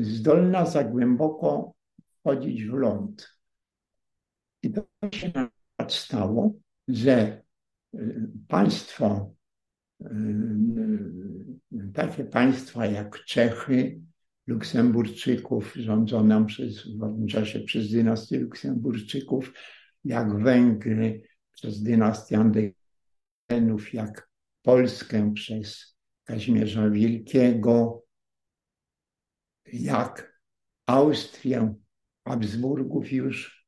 [0.02, 1.74] zdolna za głęboko
[2.20, 3.28] wchodzić w ląd.
[4.62, 5.32] I to się
[5.88, 6.52] stało,
[6.88, 7.42] że
[8.48, 9.34] państwo,
[11.94, 14.00] takie państwa jak Czechy,
[14.46, 19.52] Luksemburczyków, rządzone przez, w czasie przez dynastię Luksemburczyków,
[20.04, 24.28] jak Węgry przez dynastię Andegenów, jak
[24.62, 28.04] Polskę przez Kazimierza Wielkiego,
[29.72, 30.40] jak
[30.86, 31.74] Austrię,
[32.28, 33.66] Habsburgów już,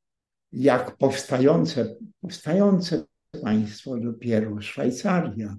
[0.51, 3.05] jak powstające, powstające
[3.43, 5.57] państwo dopiero, Szwajcaria.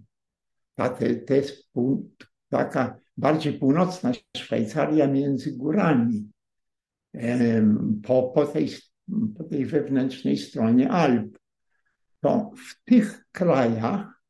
[0.74, 0.98] Ta,
[1.30, 2.10] jest pół,
[2.48, 6.30] taka bardziej północna Szwajcaria między górami,
[8.04, 8.70] po, po, tej,
[9.36, 11.38] po tej wewnętrznej stronie Alp.
[12.20, 14.22] To w tych krajach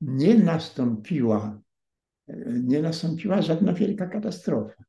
[0.00, 1.60] nie nastąpiła,
[2.62, 4.84] nie nastąpiła żadna wielka katastrofa.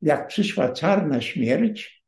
[0.02, 2.04] Jak przyszła czarna śmierć,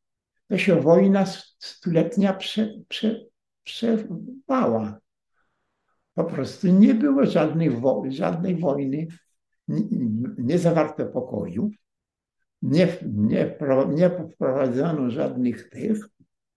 [0.48, 1.26] to się wojna
[1.58, 3.20] stuletnia prze, prze,
[3.64, 4.98] przerwała.
[6.14, 9.06] Po prostu nie było żadnej, wo żadnej wojny
[9.68, 11.70] nie, zawarto pokoju,
[12.62, 13.56] nie, nie,
[13.94, 16.08] nie wprowadzono żadnych tych,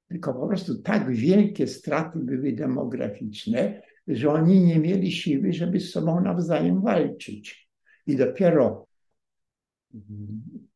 [0.07, 5.91] tylko po prostu tak wielkie straty były demograficzne, że oni nie mieli siły, żeby z
[5.91, 7.69] sobą nawzajem walczyć.
[8.07, 8.87] I dopiero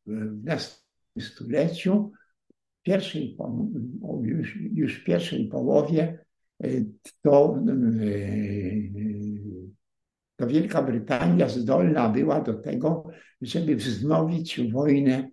[0.06, 0.82] w następnym
[1.20, 2.12] stuleciu,
[2.82, 3.36] pierwszej,
[4.22, 6.24] już, już w pierwszej połowie,
[6.64, 6.68] e,
[7.22, 7.72] to, e,
[10.42, 15.30] to Wielka Brytania zdolna była do tego, żeby wznowić wojnę,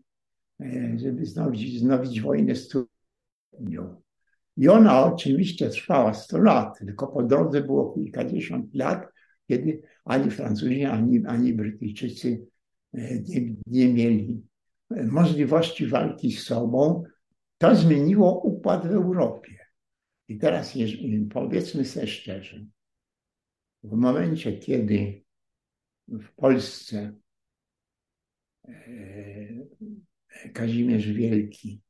[0.62, 2.78] e, żeby wznowić, wznowić wojnę z
[3.60, 4.02] nią.
[4.58, 9.08] I ona oczywiście trwała 100 lat, tylko po drodze było kilkadziesiąt lat,
[9.48, 12.48] kiedy ani Francuzi, ani, ani Brytyjczycy
[12.94, 14.44] e, nie, nie mieli
[14.92, 17.04] e, możliwości walki z sobą.
[17.58, 19.58] To zmieniło układ w Europie.
[20.28, 20.74] I teraz
[21.34, 22.66] powiedzmy sobie szczerze,
[23.84, 25.24] w momencie, kiedy
[26.08, 27.14] w Polsce
[28.68, 28.74] e,
[30.54, 31.82] Kazimierz Wielki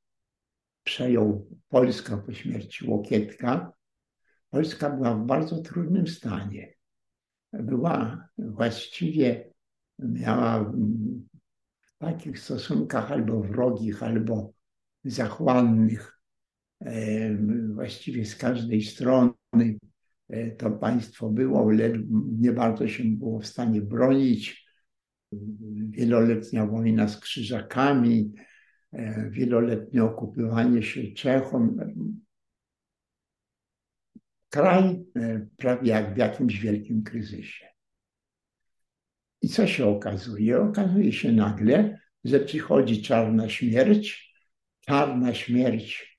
[0.83, 3.73] przejął Polskę po śmierci Łokietka,
[4.49, 6.73] Polska była w bardzo trudnym stanie.
[7.53, 9.53] Była właściwie,
[9.99, 10.63] miała
[11.81, 14.53] w takich stosunkach albo wrogich, albo
[15.03, 16.21] zachłannych,
[17.73, 19.88] właściwie z każdej strony e,
[20.57, 21.71] to państwo było,
[22.39, 24.69] nie bardzo się było w stanie bronić.
[25.89, 28.33] Wieloletnia wojna z krzyżakami,
[28.93, 31.77] E, wieloletnie okupywanie się Czechom.
[34.49, 37.65] Kraj e, prawie jak w jakimś wielkim kryzysie.
[39.41, 40.61] I co się okazuje?
[40.61, 44.33] Okazuje się nagle, że przychodzi czarna śmierć.
[44.79, 46.18] Czarna śmierć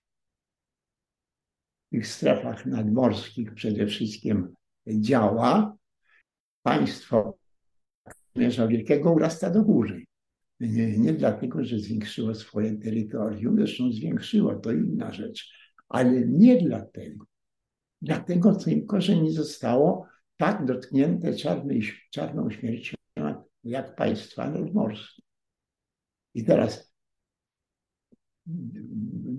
[1.91, 4.55] tych strefach nadmorskich przede wszystkim
[4.86, 5.76] działa,
[6.62, 7.38] państwo
[8.34, 10.05] Księża Wielkiego urasta do góry.
[10.61, 15.53] Nie, nie dlatego, że zwiększyło swoje terytorium, zresztą zwiększyło, to inna rzecz,
[15.88, 17.26] ale nie dlatego.
[18.03, 21.34] Dlatego tylko, że nie zostało tak dotknięte
[22.11, 22.97] czarną śmiercią
[23.64, 25.22] jak państwa nadmorskie.
[26.34, 26.89] I teraz,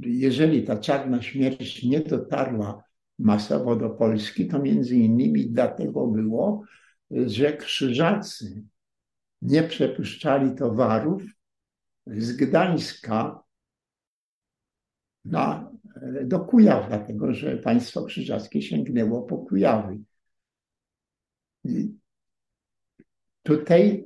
[0.05, 2.83] jeżeli ta czarna śmierć nie dotarła
[3.19, 6.63] masowo do Polski, to między innymi dlatego było,
[7.11, 8.63] że krzyżacy
[9.41, 11.23] nie przepuszczali towarów
[12.07, 13.43] z Gdańska
[15.25, 15.71] na,
[16.23, 19.99] do Kujaw, dlatego że państwo krzyżackie sięgnęło po Kujawy.
[21.63, 21.95] I
[23.43, 24.05] tutaj,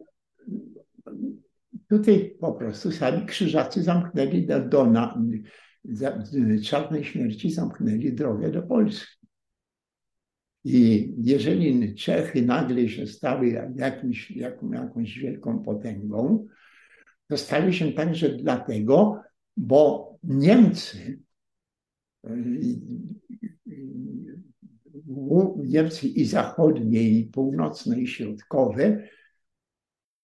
[1.90, 5.22] tutaj po prostu sami krzyżacy zamknęli do, do na,
[6.64, 9.26] czarnej śmierci zamknęli drogę do Polski.
[10.64, 16.48] I jeżeli Czechy nagle się stały jakimś, jaką, jakąś wielką potęgą,
[17.28, 19.22] to stały się także dlatego,
[19.58, 21.20] bo Niemcy,
[25.58, 29.08] Niemcy i zachodnie, i północne, i środkowe,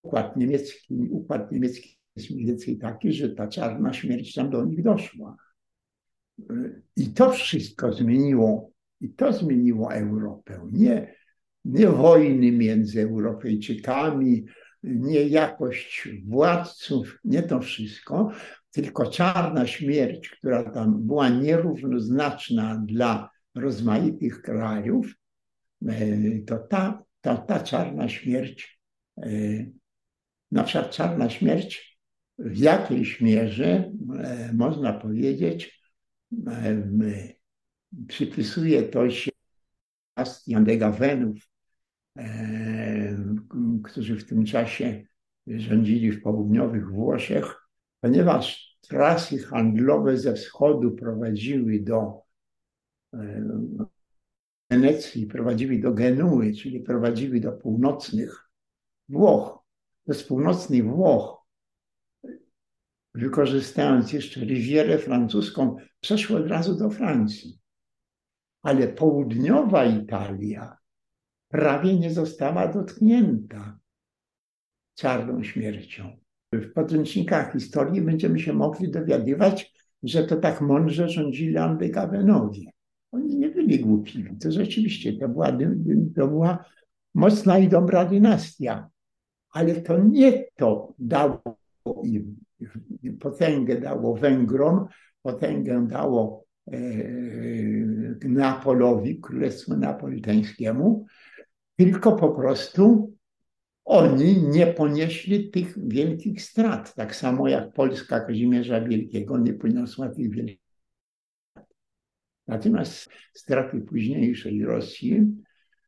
[0.02, 4.82] układ niemiecki, układ niemiecki jest mniej więcej taki, że ta czarna śmierć tam do nich
[4.82, 5.36] doszła.
[6.96, 10.68] I to wszystko zmieniło i to zmieniło Europę.
[10.72, 11.14] Nie,
[11.64, 14.44] nie wojny między Europejczykami,
[14.82, 18.30] nie jakość władców, nie to wszystko,
[18.70, 25.14] tylko czarna śmierć, która tam była nierównoznaczna dla rozmaitych krajów,
[25.88, 28.80] e, to ta, ta, ta czarna śmierć,
[29.16, 29.30] e,
[30.52, 31.98] na przykład czarna śmierć
[32.38, 35.82] w jakiejś mierze, e, można powiedzieć,
[38.08, 39.30] przypisuje to się
[40.16, 40.72] Bastian de
[42.18, 43.16] e,
[43.84, 45.06] którzy w tym czasie
[45.46, 47.68] rządzili w południowych Włoszech,
[48.00, 52.22] ponieważ trasy handlowe ze wschodu prowadziły do
[53.14, 53.44] e,
[54.70, 58.50] Wenecji, prowadziły do Genuły, czyli prowadziły do północnych
[59.08, 59.61] Włoch.
[60.08, 61.46] Z północnych Włoch,
[63.14, 67.62] wykorzystując jeszcze Rivierę francuską, przeszło od razu do Francji
[68.62, 70.76] ale południowa Italia
[71.48, 73.78] prawie nie została dotknięta
[74.94, 76.16] czarną śmiercią.
[76.52, 79.72] W podręcznikach historii będziemy się mogli dowiadywać,
[80.02, 82.62] że to tak mądrze rządzili Andygawenowie.
[83.12, 84.24] Oni nie byli głupi.
[84.40, 85.52] To rzeczywiście to była,
[86.16, 86.64] to była
[87.14, 88.90] mocna i dobra dynastia.
[89.52, 91.42] Ale to nie to dało
[92.04, 92.36] im
[93.20, 94.86] potęgę dało Węgrom,
[95.22, 96.78] potęgę dało E,
[98.28, 101.06] Neapolowi, Królestwu Neapolitańskiemu,
[101.76, 103.14] tylko po prostu
[103.84, 106.94] oni nie ponieśli tych wielkich strat.
[106.94, 110.60] Tak samo jak Polska Kazimierza Wielkiego nie poniosła tych wielkich
[111.50, 111.66] strat.
[112.46, 115.36] Natomiast straty późniejszej Rosji,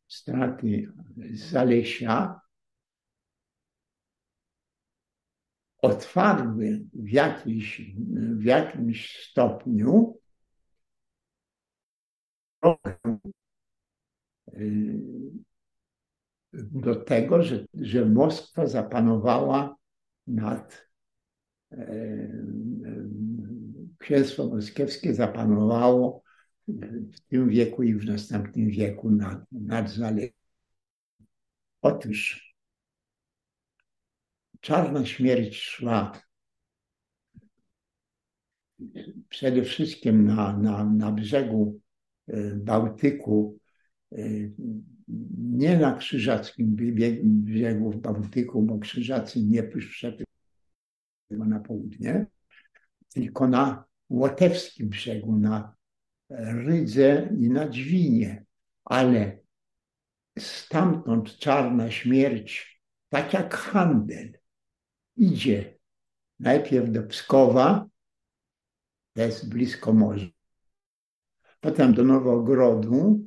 [0.07, 0.87] straty
[1.33, 2.39] Zalesia,
[5.85, 7.81] otwarły w, jakiś,
[8.15, 10.19] w jakimś stopniu
[16.53, 19.75] do tego, że, że Moskwa zapanowała
[20.27, 20.87] nad
[23.97, 26.23] Księstwo Moskiewskie zapanowało
[27.13, 30.29] w tym wieku i w następnym wieku nad, nad Zalewem.
[31.81, 32.54] Otóż
[34.65, 36.11] czarna śmierć szła
[39.29, 41.79] przede wszystkim na, na, na brzegu
[42.27, 43.59] E, Bałtyku,
[44.11, 44.17] e,
[45.37, 46.75] nie na krzyżackim
[47.23, 50.23] brzegu Bałtyku, bo krzyżacy nie przyszedł
[51.29, 52.25] na południe,
[53.13, 55.75] tylko na łotewskim brzegu, na
[56.29, 58.45] Rydze i na Dźwinie.
[58.85, 59.39] Ale
[60.39, 64.33] stamtąd czarna śmierć, tak jak handel,
[65.17, 65.77] idzie
[66.39, 67.87] najpierw do Pskowa,
[69.13, 70.25] to jest blisko morza,
[71.59, 73.19] potem do Nowogrodu,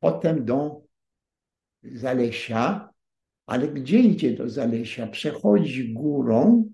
[0.00, 0.82] potem do
[1.82, 2.92] Zalesia,
[3.46, 5.06] ale gdzie idzie do Zalesia?
[5.06, 6.72] Przechodzi górą,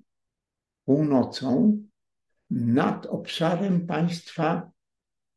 [0.84, 1.82] północą,
[2.50, 4.70] nad obszarem państwa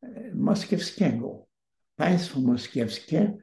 [0.02, 1.46] e, moskiewskiego.
[1.96, 3.38] Państwo moskiewskie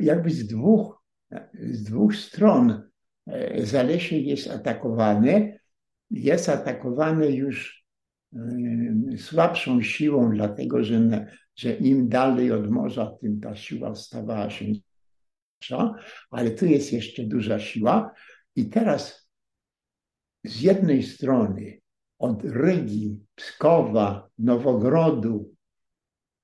[0.00, 1.02] jakby z dwóch,
[1.54, 2.82] z dwóch stron
[3.26, 5.58] e, Zalesie jest atakowane
[6.10, 7.84] jest atakowane już
[9.16, 15.94] słabszą siłą, dlatego że, że im dalej od morza, tym ta siła stawała się większa,
[16.30, 18.14] ale tu jest jeszcze duża siła.
[18.56, 19.30] I teraz
[20.44, 21.80] z jednej strony
[22.18, 25.53] od Rygi, Pskowa, Nowogrodu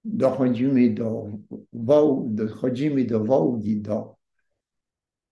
[0.05, 1.31] dochodzimy do,
[2.27, 4.17] dochodzimy do Wołgi, do,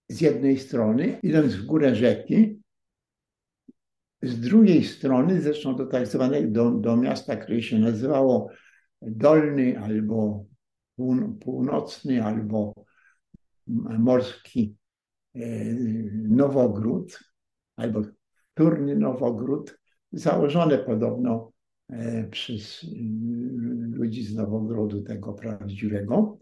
[0.08, 2.60] z jednej strony, idąc w górę rzeki,
[4.22, 8.50] z drugiej strony, zresztą do tak zwanego, do, do miasta, które się nazywało
[9.02, 10.44] Dolny albo
[11.40, 12.74] Północny, albo
[13.98, 14.76] Morski
[15.34, 15.40] e,
[16.12, 17.18] Nowogród,
[17.76, 18.02] albo
[18.54, 19.78] Turny Nowogród,
[20.12, 21.52] założone podobno
[21.88, 22.86] e, przez
[23.98, 26.38] ludzi z Nowogrodu tego prawdziwego.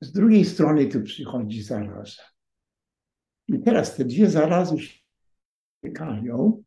[0.00, 2.22] Z drugiej strony tu przychodzi zaraza.
[3.48, 4.98] I teraz te dwie zarazy się
[5.78, 6.62] spotykają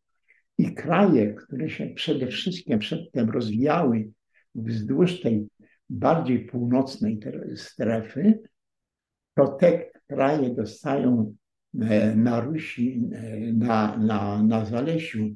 [0.57, 4.09] i kraje, które się przede wszystkim przedtem rozwijały
[4.55, 5.47] wzdłuż tej
[5.89, 7.19] bardziej północnej
[7.55, 8.39] strefy,
[9.35, 11.35] to te kraje dostają
[11.81, 15.29] e, na Rusi, e, na, na, na Zalesiu,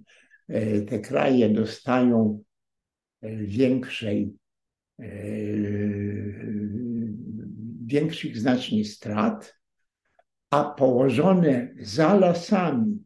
[0.48, 2.44] e, te kraje dostają
[3.22, 4.34] większej,
[7.86, 9.56] większych znacznie strat,
[10.50, 13.06] a położone za lasami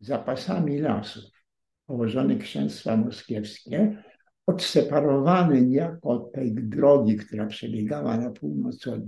[0.00, 1.24] zapasami lasów
[1.86, 4.02] położone księstwa moskiewskie,
[4.46, 9.00] odseparowane niejako od tej drogi, która przebiegała na północ od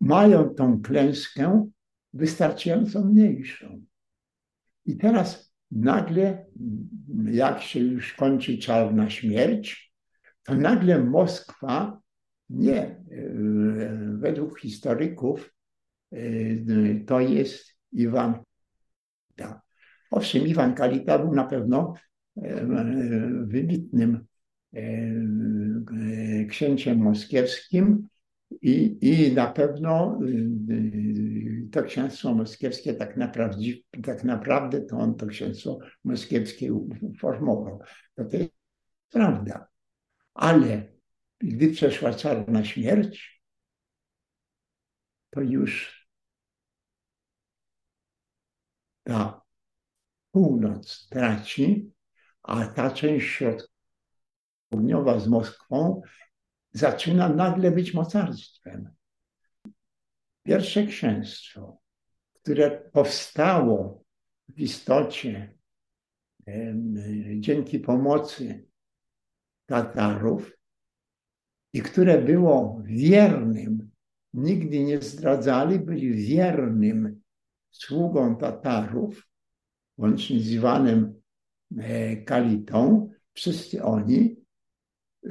[0.00, 1.70] mają tą klęskę
[2.12, 3.84] wystarczająco mniejszą.
[4.86, 6.46] I teraz nagle,
[7.24, 9.92] jak się już kończy czarna śmierć,
[10.42, 12.00] to nagle Moskwa,
[12.50, 13.02] nie, e,
[14.18, 15.54] według historyków,
[16.12, 16.18] e,
[17.06, 18.34] to jest Iwan
[19.36, 19.62] Kalita.
[20.10, 21.94] Owszem, Iwan Kalita był na pewno
[22.36, 22.66] e,
[23.46, 24.24] wybitnym
[26.48, 28.08] księciem moskiewskim
[28.62, 30.20] i, i na pewno
[31.72, 33.62] to księstwo moskiewskie tak naprawdę,
[34.04, 37.80] tak naprawdę to on to księstwo moskiewskie uformował.
[38.14, 38.52] To, to jest
[39.10, 39.68] prawda.
[40.34, 40.92] Ale
[41.38, 43.42] gdy przeszła czarna śmierć,
[45.30, 45.98] to już
[49.04, 49.42] ta
[50.30, 51.92] północ traci,
[52.42, 53.26] a ta część
[54.70, 56.02] środkowa z Moskwą
[56.72, 58.90] zaczyna nagle być mocarstwem.
[60.42, 61.80] Pierwsze księstwo,
[62.32, 64.04] które powstało
[64.48, 65.58] w istocie
[67.36, 68.68] dzięki pomocy
[69.66, 70.58] Tatarów
[71.72, 73.90] i które było wiernym,
[74.34, 77.20] nigdy nie zdradzali, byli wiernym
[77.70, 79.28] sługą Tatarów,
[79.98, 81.20] łącznie z Iwanem
[81.78, 84.36] e, Kalitą, wszyscy oni,
[85.26, 85.30] e,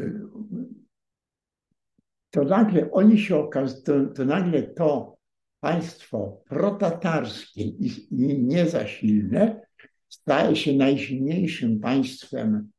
[2.38, 5.18] to nagle oni się okazują, to, to nagle to
[5.60, 9.62] państwo protatarskie i, i nie za silne
[10.10, 12.72] staje się najsilniejszym państwem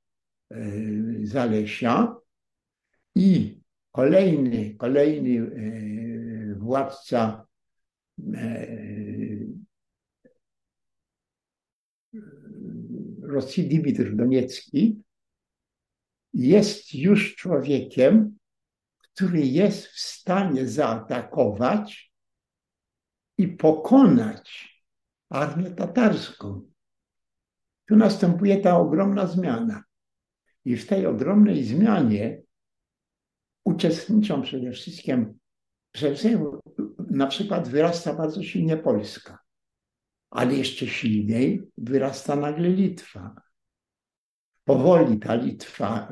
[0.51, 0.57] e,
[1.23, 2.17] Zalesia
[3.15, 3.59] i
[3.93, 5.51] kolejny, kolejny
[6.57, 7.47] władca
[13.23, 15.03] Rosji Dimitr Doniecki
[16.35, 18.39] jest już człowiekiem,
[19.19, 22.12] który jest w stanie zaatakować
[23.39, 24.79] i pokonać
[25.31, 26.71] armię tatarską.
[27.89, 29.85] Tu następuje ta ogromna zmiana.
[30.64, 32.43] I w tej ogromnej zmianie
[33.64, 35.39] uczestniczą przede wszystkim,
[35.93, 36.47] przede wszystkim
[37.11, 39.39] na przykład wyrasta bardzo silnie Polska
[40.31, 43.35] ale jeszcze silniej wyrasta nagle Litwa.
[44.64, 46.09] Powoli ta Litwa,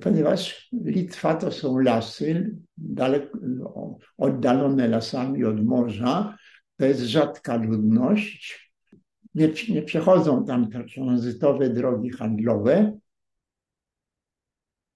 [0.00, 3.38] ponieważ Litwa to są lasy daleko,
[4.18, 6.36] oddalone lasami od morza,
[6.76, 8.72] to jest rzadka ludność,
[9.34, 12.98] nie, nie przechodzą tam tranzytowe drogi handlowe.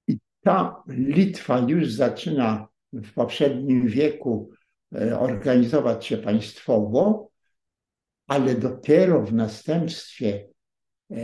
[0.09, 4.51] I ta Litwa już zaczyna w poprzednim wieku
[4.95, 7.31] e, organizować się państwowo,
[8.27, 10.49] ale dopiero w następstwie
[11.11, 11.17] e,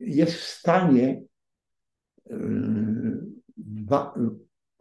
[0.00, 1.27] jest w stanie e,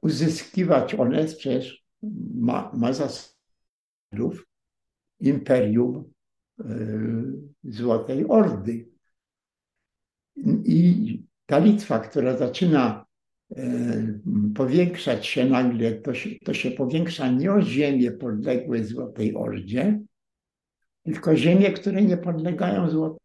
[0.02, 1.66] uzyskiwać one przez
[2.36, 4.48] ma, ma zasadów
[5.20, 6.14] imperium
[6.60, 6.64] e,
[7.64, 8.90] Złotej Ordy.
[10.66, 13.08] I ta Litwa, która zaczyna
[14.56, 20.00] powiększać się nagle, to się, to się powiększa nie o ziemię podległe Złotej Ordzie,
[21.04, 23.20] tylko ziemie, które nie podlegają złotej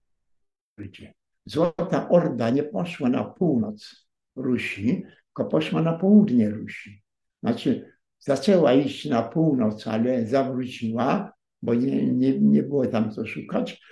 [0.78, 1.14] ordzie.
[1.44, 4.06] Złota Orda nie poszła na północ
[4.36, 7.02] Rusi, tylko poszła na południe Rusi.
[7.42, 13.82] Znaczy, zaczęła iść na północ, ale zawróciła, bo nie, nie, nie było tam co szukać.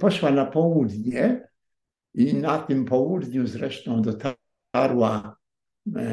[0.00, 1.48] Poszła na południe
[2.14, 5.36] i na tym południu zresztą dotarła
[5.96, 6.10] e,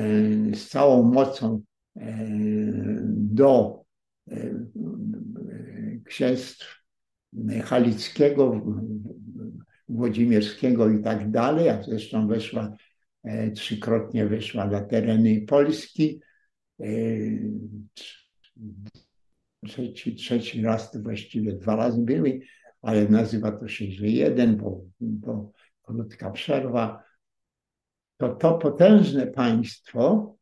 [0.55, 1.61] z całą mocą
[1.95, 2.01] e,
[3.05, 3.83] do
[4.31, 4.35] e,
[6.05, 6.83] księstw
[7.63, 8.61] Halickiego,
[9.89, 12.75] Włodzimierskiego i tak dalej, a zresztą weszła,
[13.55, 16.21] trzykrotnie weszła na tereny Polski.
[19.65, 22.39] Trzeci, trzeci raz to właściwie dwa razy były,
[22.81, 25.51] ale nazywa to się, że jeden, bo, bo
[25.83, 27.03] krótka przerwa.
[28.17, 30.35] To to potężne państwo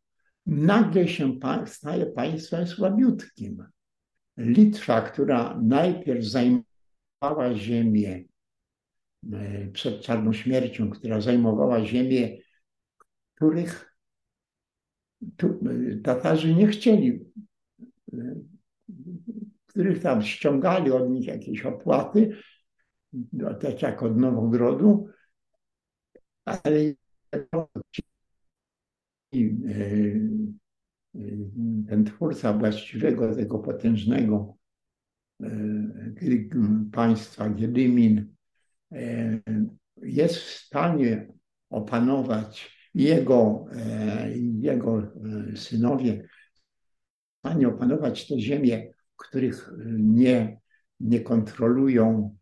[0.45, 3.65] nagle się staje państwem słabiutkim.
[4.37, 8.23] Litwa, która najpierw zajmowała ziemię
[9.33, 12.37] e, przed czarną śmiercią, która zajmowała ziemię,
[13.41, 13.95] których
[16.03, 17.25] Tatarzy nie chcieli,
[18.13, 18.35] e,
[19.65, 22.37] których tam ściągali od nich jakieś opłaty,
[23.33, 25.07] no, tak jak od Nowogrodu,
[26.45, 26.93] ale
[31.87, 34.57] ten twórca właściwego tego potężnego
[36.91, 38.35] państwa, Giedymin,
[38.91, 39.39] e,
[40.01, 41.33] jest w stanie
[41.69, 45.11] opanować jego, e, jego
[45.55, 46.27] synowie,
[47.35, 50.59] w stanie opanować te ziemie, których nie,
[50.99, 52.37] nie kontrolują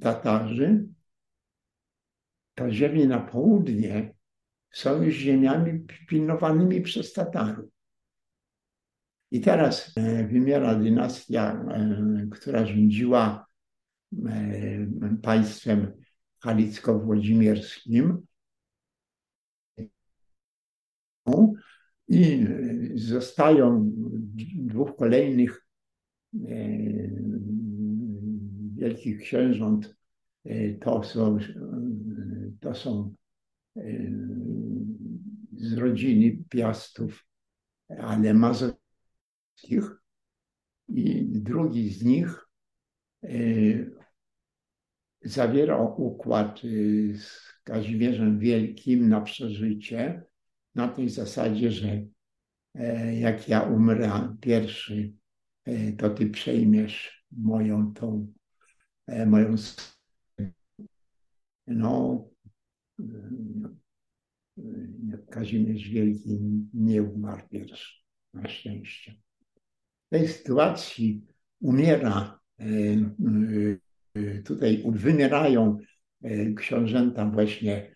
[0.00, 0.86] Tatarzy,
[2.54, 4.14] to ziemie na południe
[4.74, 7.70] są już ziemiami pilnowanymi przez Tatarów.
[9.30, 13.46] I teraz e, wymiera dynastia, e, która rządziła
[14.12, 14.86] e,
[15.22, 15.92] państwem
[16.38, 18.26] halicko-włodzimierskim.
[22.08, 22.46] I
[22.94, 23.92] zostają
[24.56, 25.66] dwóch kolejnych
[28.74, 29.96] wielkich księżąt.
[30.80, 31.38] To są,
[32.60, 33.14] to są
[35.56, 37.26] z rodziny Piastów,
[37.88, 40.00] ale mazowskich.
[40.88, 42.48] I drugi z nich
[43.22, 43.28] e,
[45.22, 50.22] zawierał układ e, z Kazimierzem Wielkim na przeżycie,
[50.74, 52.06] na tej zasadzie, że
[52.74, 55.12] e, jak ja umrę pierwszy,
[55.98, 58.32] to ty przejmiesz moją tą,
[59.26, 59.56] moją
[61.66, 62.28] no,
[65.30, 66.40] Kazimierz Wielki
[66.74, 68.02] nie umarł pierwszy,
[68.34, 69.14] na szczęście.
[70.06, 71.26] W tej sytuacji
[71.60, 72.64] umiera, e,
[74.14, 75.78] e, tutaj wymierają
[76.22, 77.94] e, książęta właśnie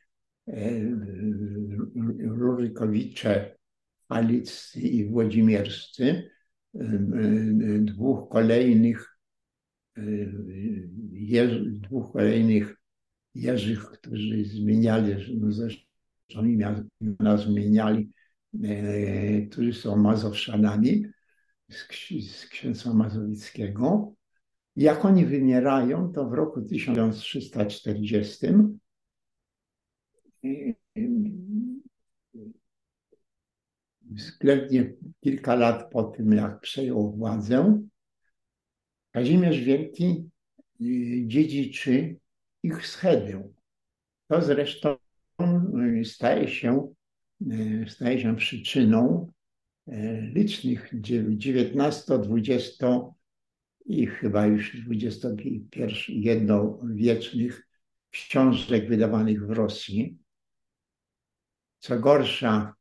[2.18, 3.56] Rurykowicze,
[4.08, 6.30] Haliccy i Włodzimierscy.
[7.80, 9.18] Dwóch kolejnych,
[11.70, 12.76] dwóch kolejnych
[13.34, 16.44] Jerzych, którzy zmieniali, no zresztą
[17.00, 18.10] imiona zmieniali,
[19.50, 21.06] którzy są Mazowszanami
[21.70, 21.86] z,
[22.50, 24.14] księstwa mazowickiego.
[24.76, 28.46] Jak oni wymierają, to w roku 1340
[34.10, 37.82] względnie kilka lat po tym, jak przejął władzę,
[39.12, 40.30] Kazimierz Wielki
[40.80, 42.16] y, dziedziczy
[42.62, 43.52] ich schedę.
[44.28, 44.96] To zresztą
[46.00, 46.92] y, staje się,
[47.52, 49.32] y, staje się przyczyną
[50.34, 52.78] licznych XIX-XX
[53.86, 57.68] i chyba już XXI-wiecznych
[58.10, 60.18] książek wydawanych w Rosji.
[61.78, 62.74] Co gorsza,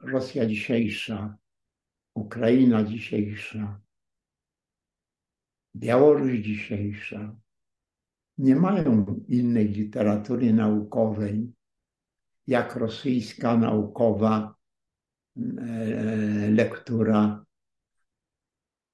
[0.00, 1.36] Rosja dzisiejsza,
[2.14, 3.80] Ukraina dzisiejsza,
[5.76, 7.36] Białoruś dzisiejsza
[8.38, 11.52] nie mają innej literatury naukowej
[12.46, 14.54] jak rosyjska naukowa
[15.36, 17.44] e, lektura,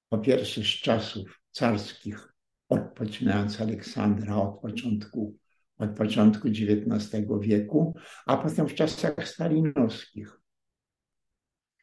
[0.09, 2.33] po pierwsze z czasów carskich,
[2.69, 5.37] odpoczynając Aleksandra od początku,
[5.77, 7.95] od początku XIX wieku,
[8.25, 10.38] a potem w czasach stalinowskich.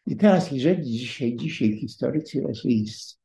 [0.06, 3.16] I teraz, jeżeli dzisiaj, dzisiaj historycy rosyjscy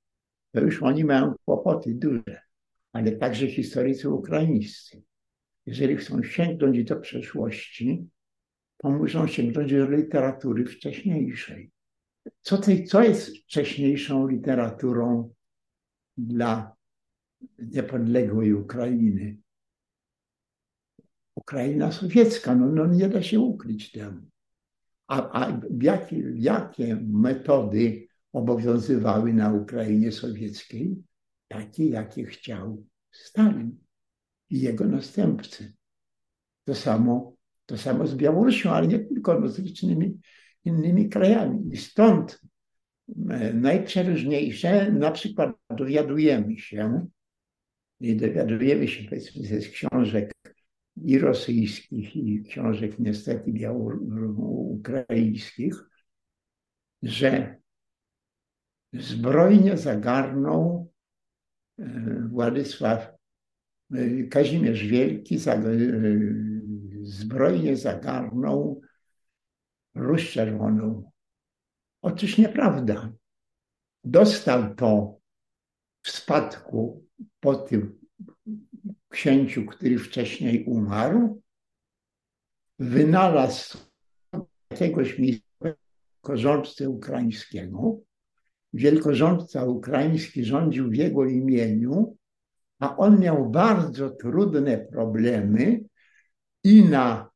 [0.51, 2.41] to już oni mają kłopoty duże,
[2.93, 5.03] ale także historycy ukraińscy.
[5.65, 8.09] Jeżeli chcą sięgnąć do przeszłości,
[8.77, 11.71] to muszą sięgnąć do literatury wcześniejszej.
[12.41, 15.33] Co, tej, co jest wcześniejszą literaturą
[16.17, 16.75] dla
[17.59, 19.37] niepodległej Ukrainy?
[21.35, 24.21] Ukraina sowiecka, no, no nie da się ukryć temu.
[25.11, 31.03] A, a jakie, jakie metody obowiązywały na Ukrainie sowieckiej?
[31.47, 33.77] Takie, jakie chciał Stalin
[34.49, 35.73] i jego następcy.
[36.63, 37.35] To samo,
[37.65, 40.19] to samo z Białorusią, ale nie tylko, no z licznymi
[40.65, 41.73] innymi krajami.
[41.73, 42.41] I stąd
[43.29, 47.07] e, najprzeróżniejsze, na przykład dowiadujemy się,
[47.99, 50.31] i dowiadujemy się powiedzmy ze książek
[50.97, 53.51] i rosyjskich, i książek niestety
[54.79, 55.73] ukraińskich,
[57.03, 57.61] że
[58.93, 60.91] zbrojnie zagarnął
[61.79, 61.83] e,
[62.29, 63.11] Władysław
[63.93, 65.39] e, Kazimierz Wielki,
[67.01, 68.81] zbrojnie zagarnął
[69.95, 71.11] Ruś Czerwoną.
[72.01, 73.13] Otóż nieprawda.
[74.03, 75.19] Dostał to
[76.01, 77.05] w spadku
[77.39, 78.00] po tym
[79.09, 81.41] księciu, który wcześniej umarł.
[82.79, 83.77] Wynalazł
[84.71, 85.21] jakiegoś
[86.23, 87.99] wielkorządcę ukraińskiego.
[88.73, 92.17] Wielkorządca ukraiński rządził w jego imieniu,
[92.79, 95.79] a on miał bardzo trudne problemy
[96.63, 97.31] i na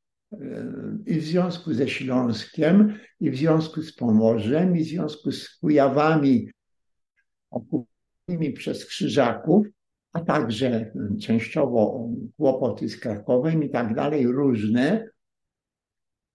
[1.06, 6.50] i w związku ze Śląskiem, i w związku z Pomorzem, i w związku z Kujawami
[7.50, 9.68] okupowanymi przez Krzyżaków,
[10.16, 10.92] a także
[11.22, 15.10] częściowo kłopoty z Krakowem i tak dalej, różne.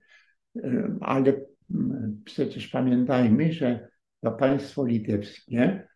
[0.55, 1.34] e, ale
[2.25, 3.88] przecież pamiętajmy, że
[4.21, 5.88] to państwo litewskie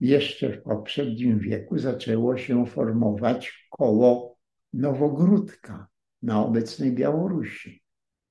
[0.00, 4.38] jeszcze w poprzednim wieku zaczęło się formować koło
[4.72, 5.86] Nowogródka
[6.22, 7.82] na obecnej Białorusi.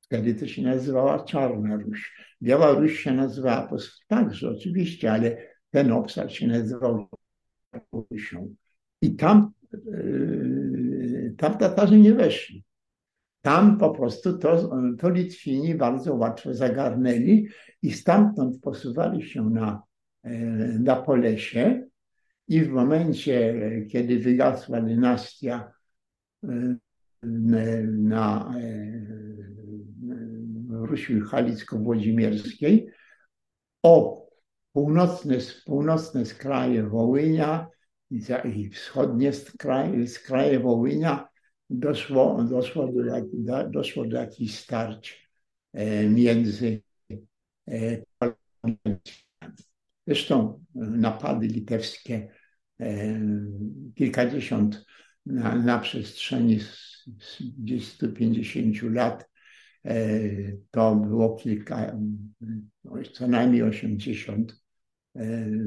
[0.01, 2.13] Wtedy to się nazywała Czarna Ruś.
[2.41, 3.69] Białoruś się nazywała
[4.07, 7.07] także oczywiście, ale ten obszar się nazywał
[7.73, 8.55] Białorusią.
[9.01, 12.63] I tam, yy, tam Tatarzy nie weszli.
[13.41, 14.69] Tam po prostu to,
[14.99, 17.47] to Litwini bardzo łatwo zagarnęli
[17.81, 19.83] i stamtąd posuwali się na,
[20.23, 21.87] yy, na Polesie
[22.47, 23.55] i w momencie,
[23.91, 25.71] kiedy wygasła dynastia
[26.43, 26.77] yy,
[27.87, 28.53] na
[30.69, 32.87] Rusi Halicko-Włodzimierskiej
[33.83, 34.26] o
[34.77, 37.67] północne, północne skraje Wołynia
[38.45, 39.31] i wschodnie
[40.07, 41.27] skraje, Wołynia
[41.69, 42.91] doszło, doszło,
[43.33, 45.29] do, doszło do jakichś starć
[45.73, 46.81] e, między
[47.69, 48.01] e,
[50.07, 52.29] Zresztą napady litewskie
[52.79, 53.19] e,
[53.95, 54.85] kilkadziesiąt
[55.25, 56.59] na, na przestrzeni
[57.57, 59.29] gdzieś 150 lat
[60.71, 61.97] to było kilka,
[63.13, 64.66] co najmniej 80 e,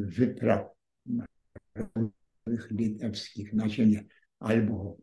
[0.04, 0.66] wypraw
[2.70, 4.04] litewskich na ziemię
[4.38, 4.96] albo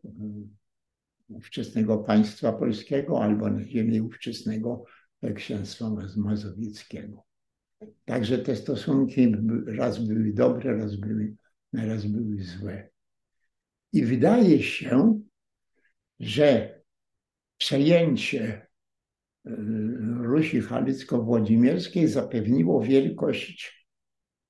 [1.28, 4.84] ówczesnego państwa polskiego, albo na ziemię ówczesnego
[5.34, 7.24] księstwa mazowieckiego.
[8.04, 9.34] Także te stosunki
[9.66, 11.36] raz były dobre, raz były,
[11.72, 12.90] raz były złe.
[13.92, 15.20] I wydaje się,
[16.20, 16.80] że
[17.58, 18.66] przejęcie
[19.46, 19.50] y,
[20.22, 23.87] Rusi Halicko-Włodzimierskiej zapewniło wielkość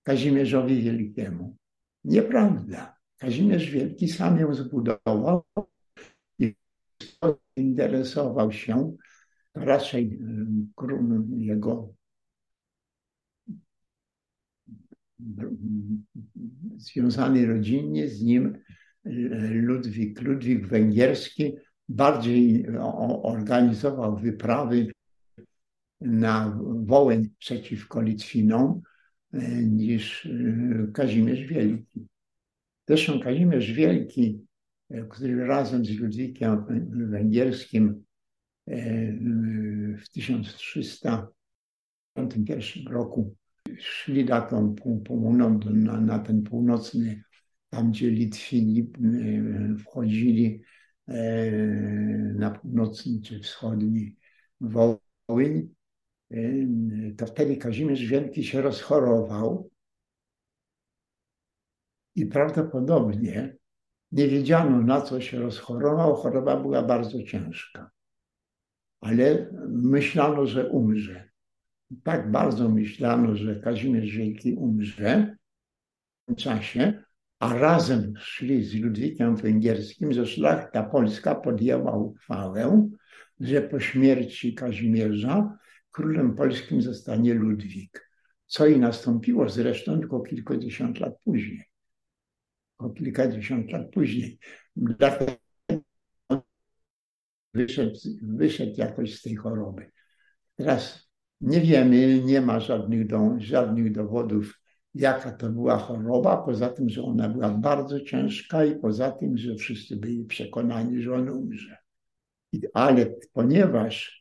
[0.08, 1.56] Kazimierzowi Wielkiemu.
[2.04, 2.96] Nieprawda.
[3.18, 5.42] Kazimierz Wielki sam ją zbudował
[6.38, 6.54] i
[7.56, 8.96] interesował się,
[9.54, 10.20] raczej
[10.82, 11.94] y, jego
[16.76, 18.58] związany rodzinnie z nim
[19.52, 21.56] Ludwik, Ludwik Węgierski
[21.88, 22.66] bardziej
[23.22, 24.92] organizował wyprawy
[26.00, 28.82] na Wołyń przeciwko Litwinom
[29.62, 32.06] niż e, Kazimierz Wielki.
[32.88, 34.46] Zresztą Kazimierz Wielki,
[34.90, 36.64] e, który razem z Ludwikiem
[37.10, 38.04] Węgierskim
[39.98, 43.34] w 1351 roku
[43.78, 44.74] szli na, tą,
[45.70, 47.22] na, na ten północny
[47.70, 48.86] tam gdzie Litwini e,
[49.78, 50.62] wchodzili
[51.08, 51.50] e,
[52.34, 54.16] na północny czy wschodni
[54.60, 54.98] Wołyń,
[55.28, 55.68] e,
[57.16, 59.70] to wtedy Kazimierz Wielki się rozchorował
[62.14, 63.56] i prawdopodobnie
[64.12, 66.14] nie wiedziano na co się rozchorował.
[66.14, 67.90] Choroba była bardzo ciężka,
[69.00, 71.28] ale myślano, że umrze.
[72.04, 75.36] Tak bardzo myślano, że Kazimierz Wielki umrze
[76.22, 77.02] w tym czasie,
[77.38, 82.88] a razem szli z Ludwikiem Węgierskim, że szlachta polska podjęła uchwałę,
[83.40, 85.58] że po śmierci Kazimierza
[85.90, 88.10] królem polskim zostanie Ludwik,
[88.46, 91.64] co i nastąpiło zresztą tylko kilkadziesiąt lat później.
[92.78, 94.38] O kilkadziesiąt lat później.
[94.76, 95.32] Dlatego
[97.54, 99.90] wyszedł, wyszedł jakoś z tej choroby.
[100.54, 101.08] Teraz
[101.40, 104.60] nie wiemy, nie ma żadnych, do, żadnych dowodów,
[104.94, 109.54] jaka to była choroba, poza tym, że ona była bardzo ciężka i poza tym, że
[109.54, 111.76] wszyscy byli przekonani, że on umrze.
[112.74, 114.17] Ale ponieważ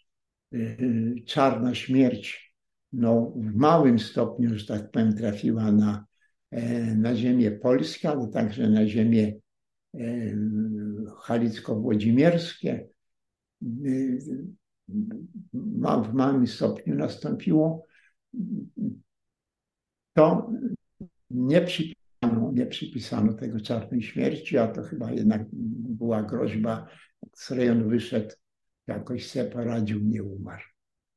[1.26, 2.48] czarna śmierć
[2.94, 6.06] no, w małym stopniu, że tak powiem, trafiła na,
[6.52, 9.34] e, na ziemię polską, ale także na ziemię
[9.96, 10.00] e,
[11.22, 12.88] halicko-włodzimierskie,
[13.86, 14.20] y,
[15.54, 17.86] w małym stopniu nastąpiło,
[20.14, 20.52] to
[21.30, 26.88] nie przypisano, nie przypisano tego czarnej śmierci, a to chyba jednak była groźba,
[27.36, 28.36] z której on wyszedł,
[28.88, 30.64] jakoś sobie poradził, nie umarł.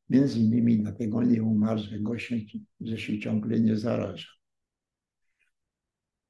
[0.08, 2.36] Między innymi dlatego nie umarł, że, go się,
[2.80, 4.28] że się ciągle nie zaraża.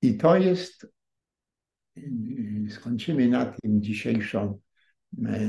[0.03, 0.87] I to jest,
[2.71, 4.61] skończymy na tym dzisiejszą,
[5.25, 5.41] e,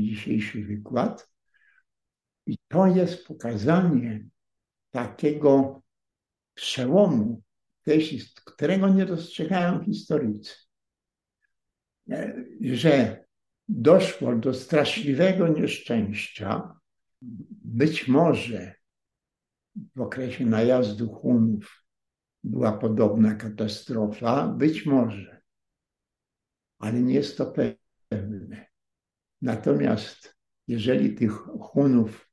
[0.00, 1.28] dzisiejszy wykład.
[2.46, 4.26] I to jest pokazanie
[4.90, 5.82] takiego
[6.54, 7.42] przełomu,
[8.44, 10.54] którego nie dostrzegają historycy,
[12.10, 13.25] e, że
[13.68, 16.78] doszło do straszliwego nieszczęścia,
[17.64, 18.74] być może
[19.96, 21.84] w okresie najazdu Hunów
[22.44, 25.40] była podobna katastrofa, być może,
[26.78, 27.54] ale nie jest to
[28.08, 28.66] pewne.
[29.42, 30.36] Natomiast
[30.68, 32.30] jeżeli tych Hunów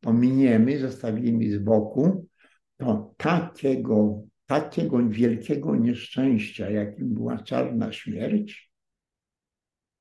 [0.00, 2.26] pominiemy, zostawimy z boku,
[2.76, 8.72] to takiego, takiego wielkiego nieszczęścia, jakim była czarna śmierć,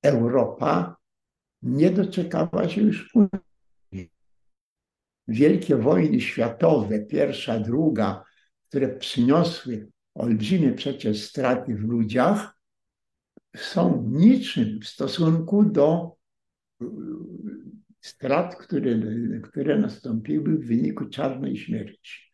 [0.04, 0.98] Europa
[1.62, 4.12] nie doczekała się już później.
[5.28, 8.24] Wielkie wojny światowe, pierwsza, druga,
[8.70, 12.56] które przyniosły olbrzymie przecież straty w ludziach,
[13.56, 16.16] są niczym w stosunku do
[18.02, 19.00] strat, które,
[19.44, 22.25] które nastąpiły w wyniku czarnej śmierci.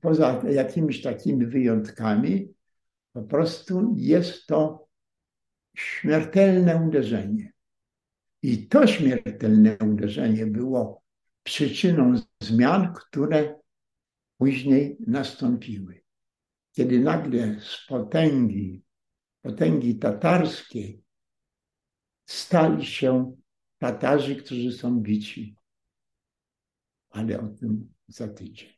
[0.00, 2.54] Poza jakimiś takimi wyjątkami,
[3.12, 4.88] po prostu jest to
[5.76, 7.52] śmiertelne uderzenie.
[8.42, 11.02] I to śmiertelne uderzenie było
[11.42, 13.60] przyczyną zmian, które
[14.38, 16.02] później nastąpiły.
[16.72, 18.82] Kiedy nagle z potęgi,
[19.42, 21.02] potęgi tatarskiej
[22.26, 23.36] stali się
[23.78, 25.56] Tatarzy, którzy są bici.
[27.10, 28.75] Ale o tym za tydzień.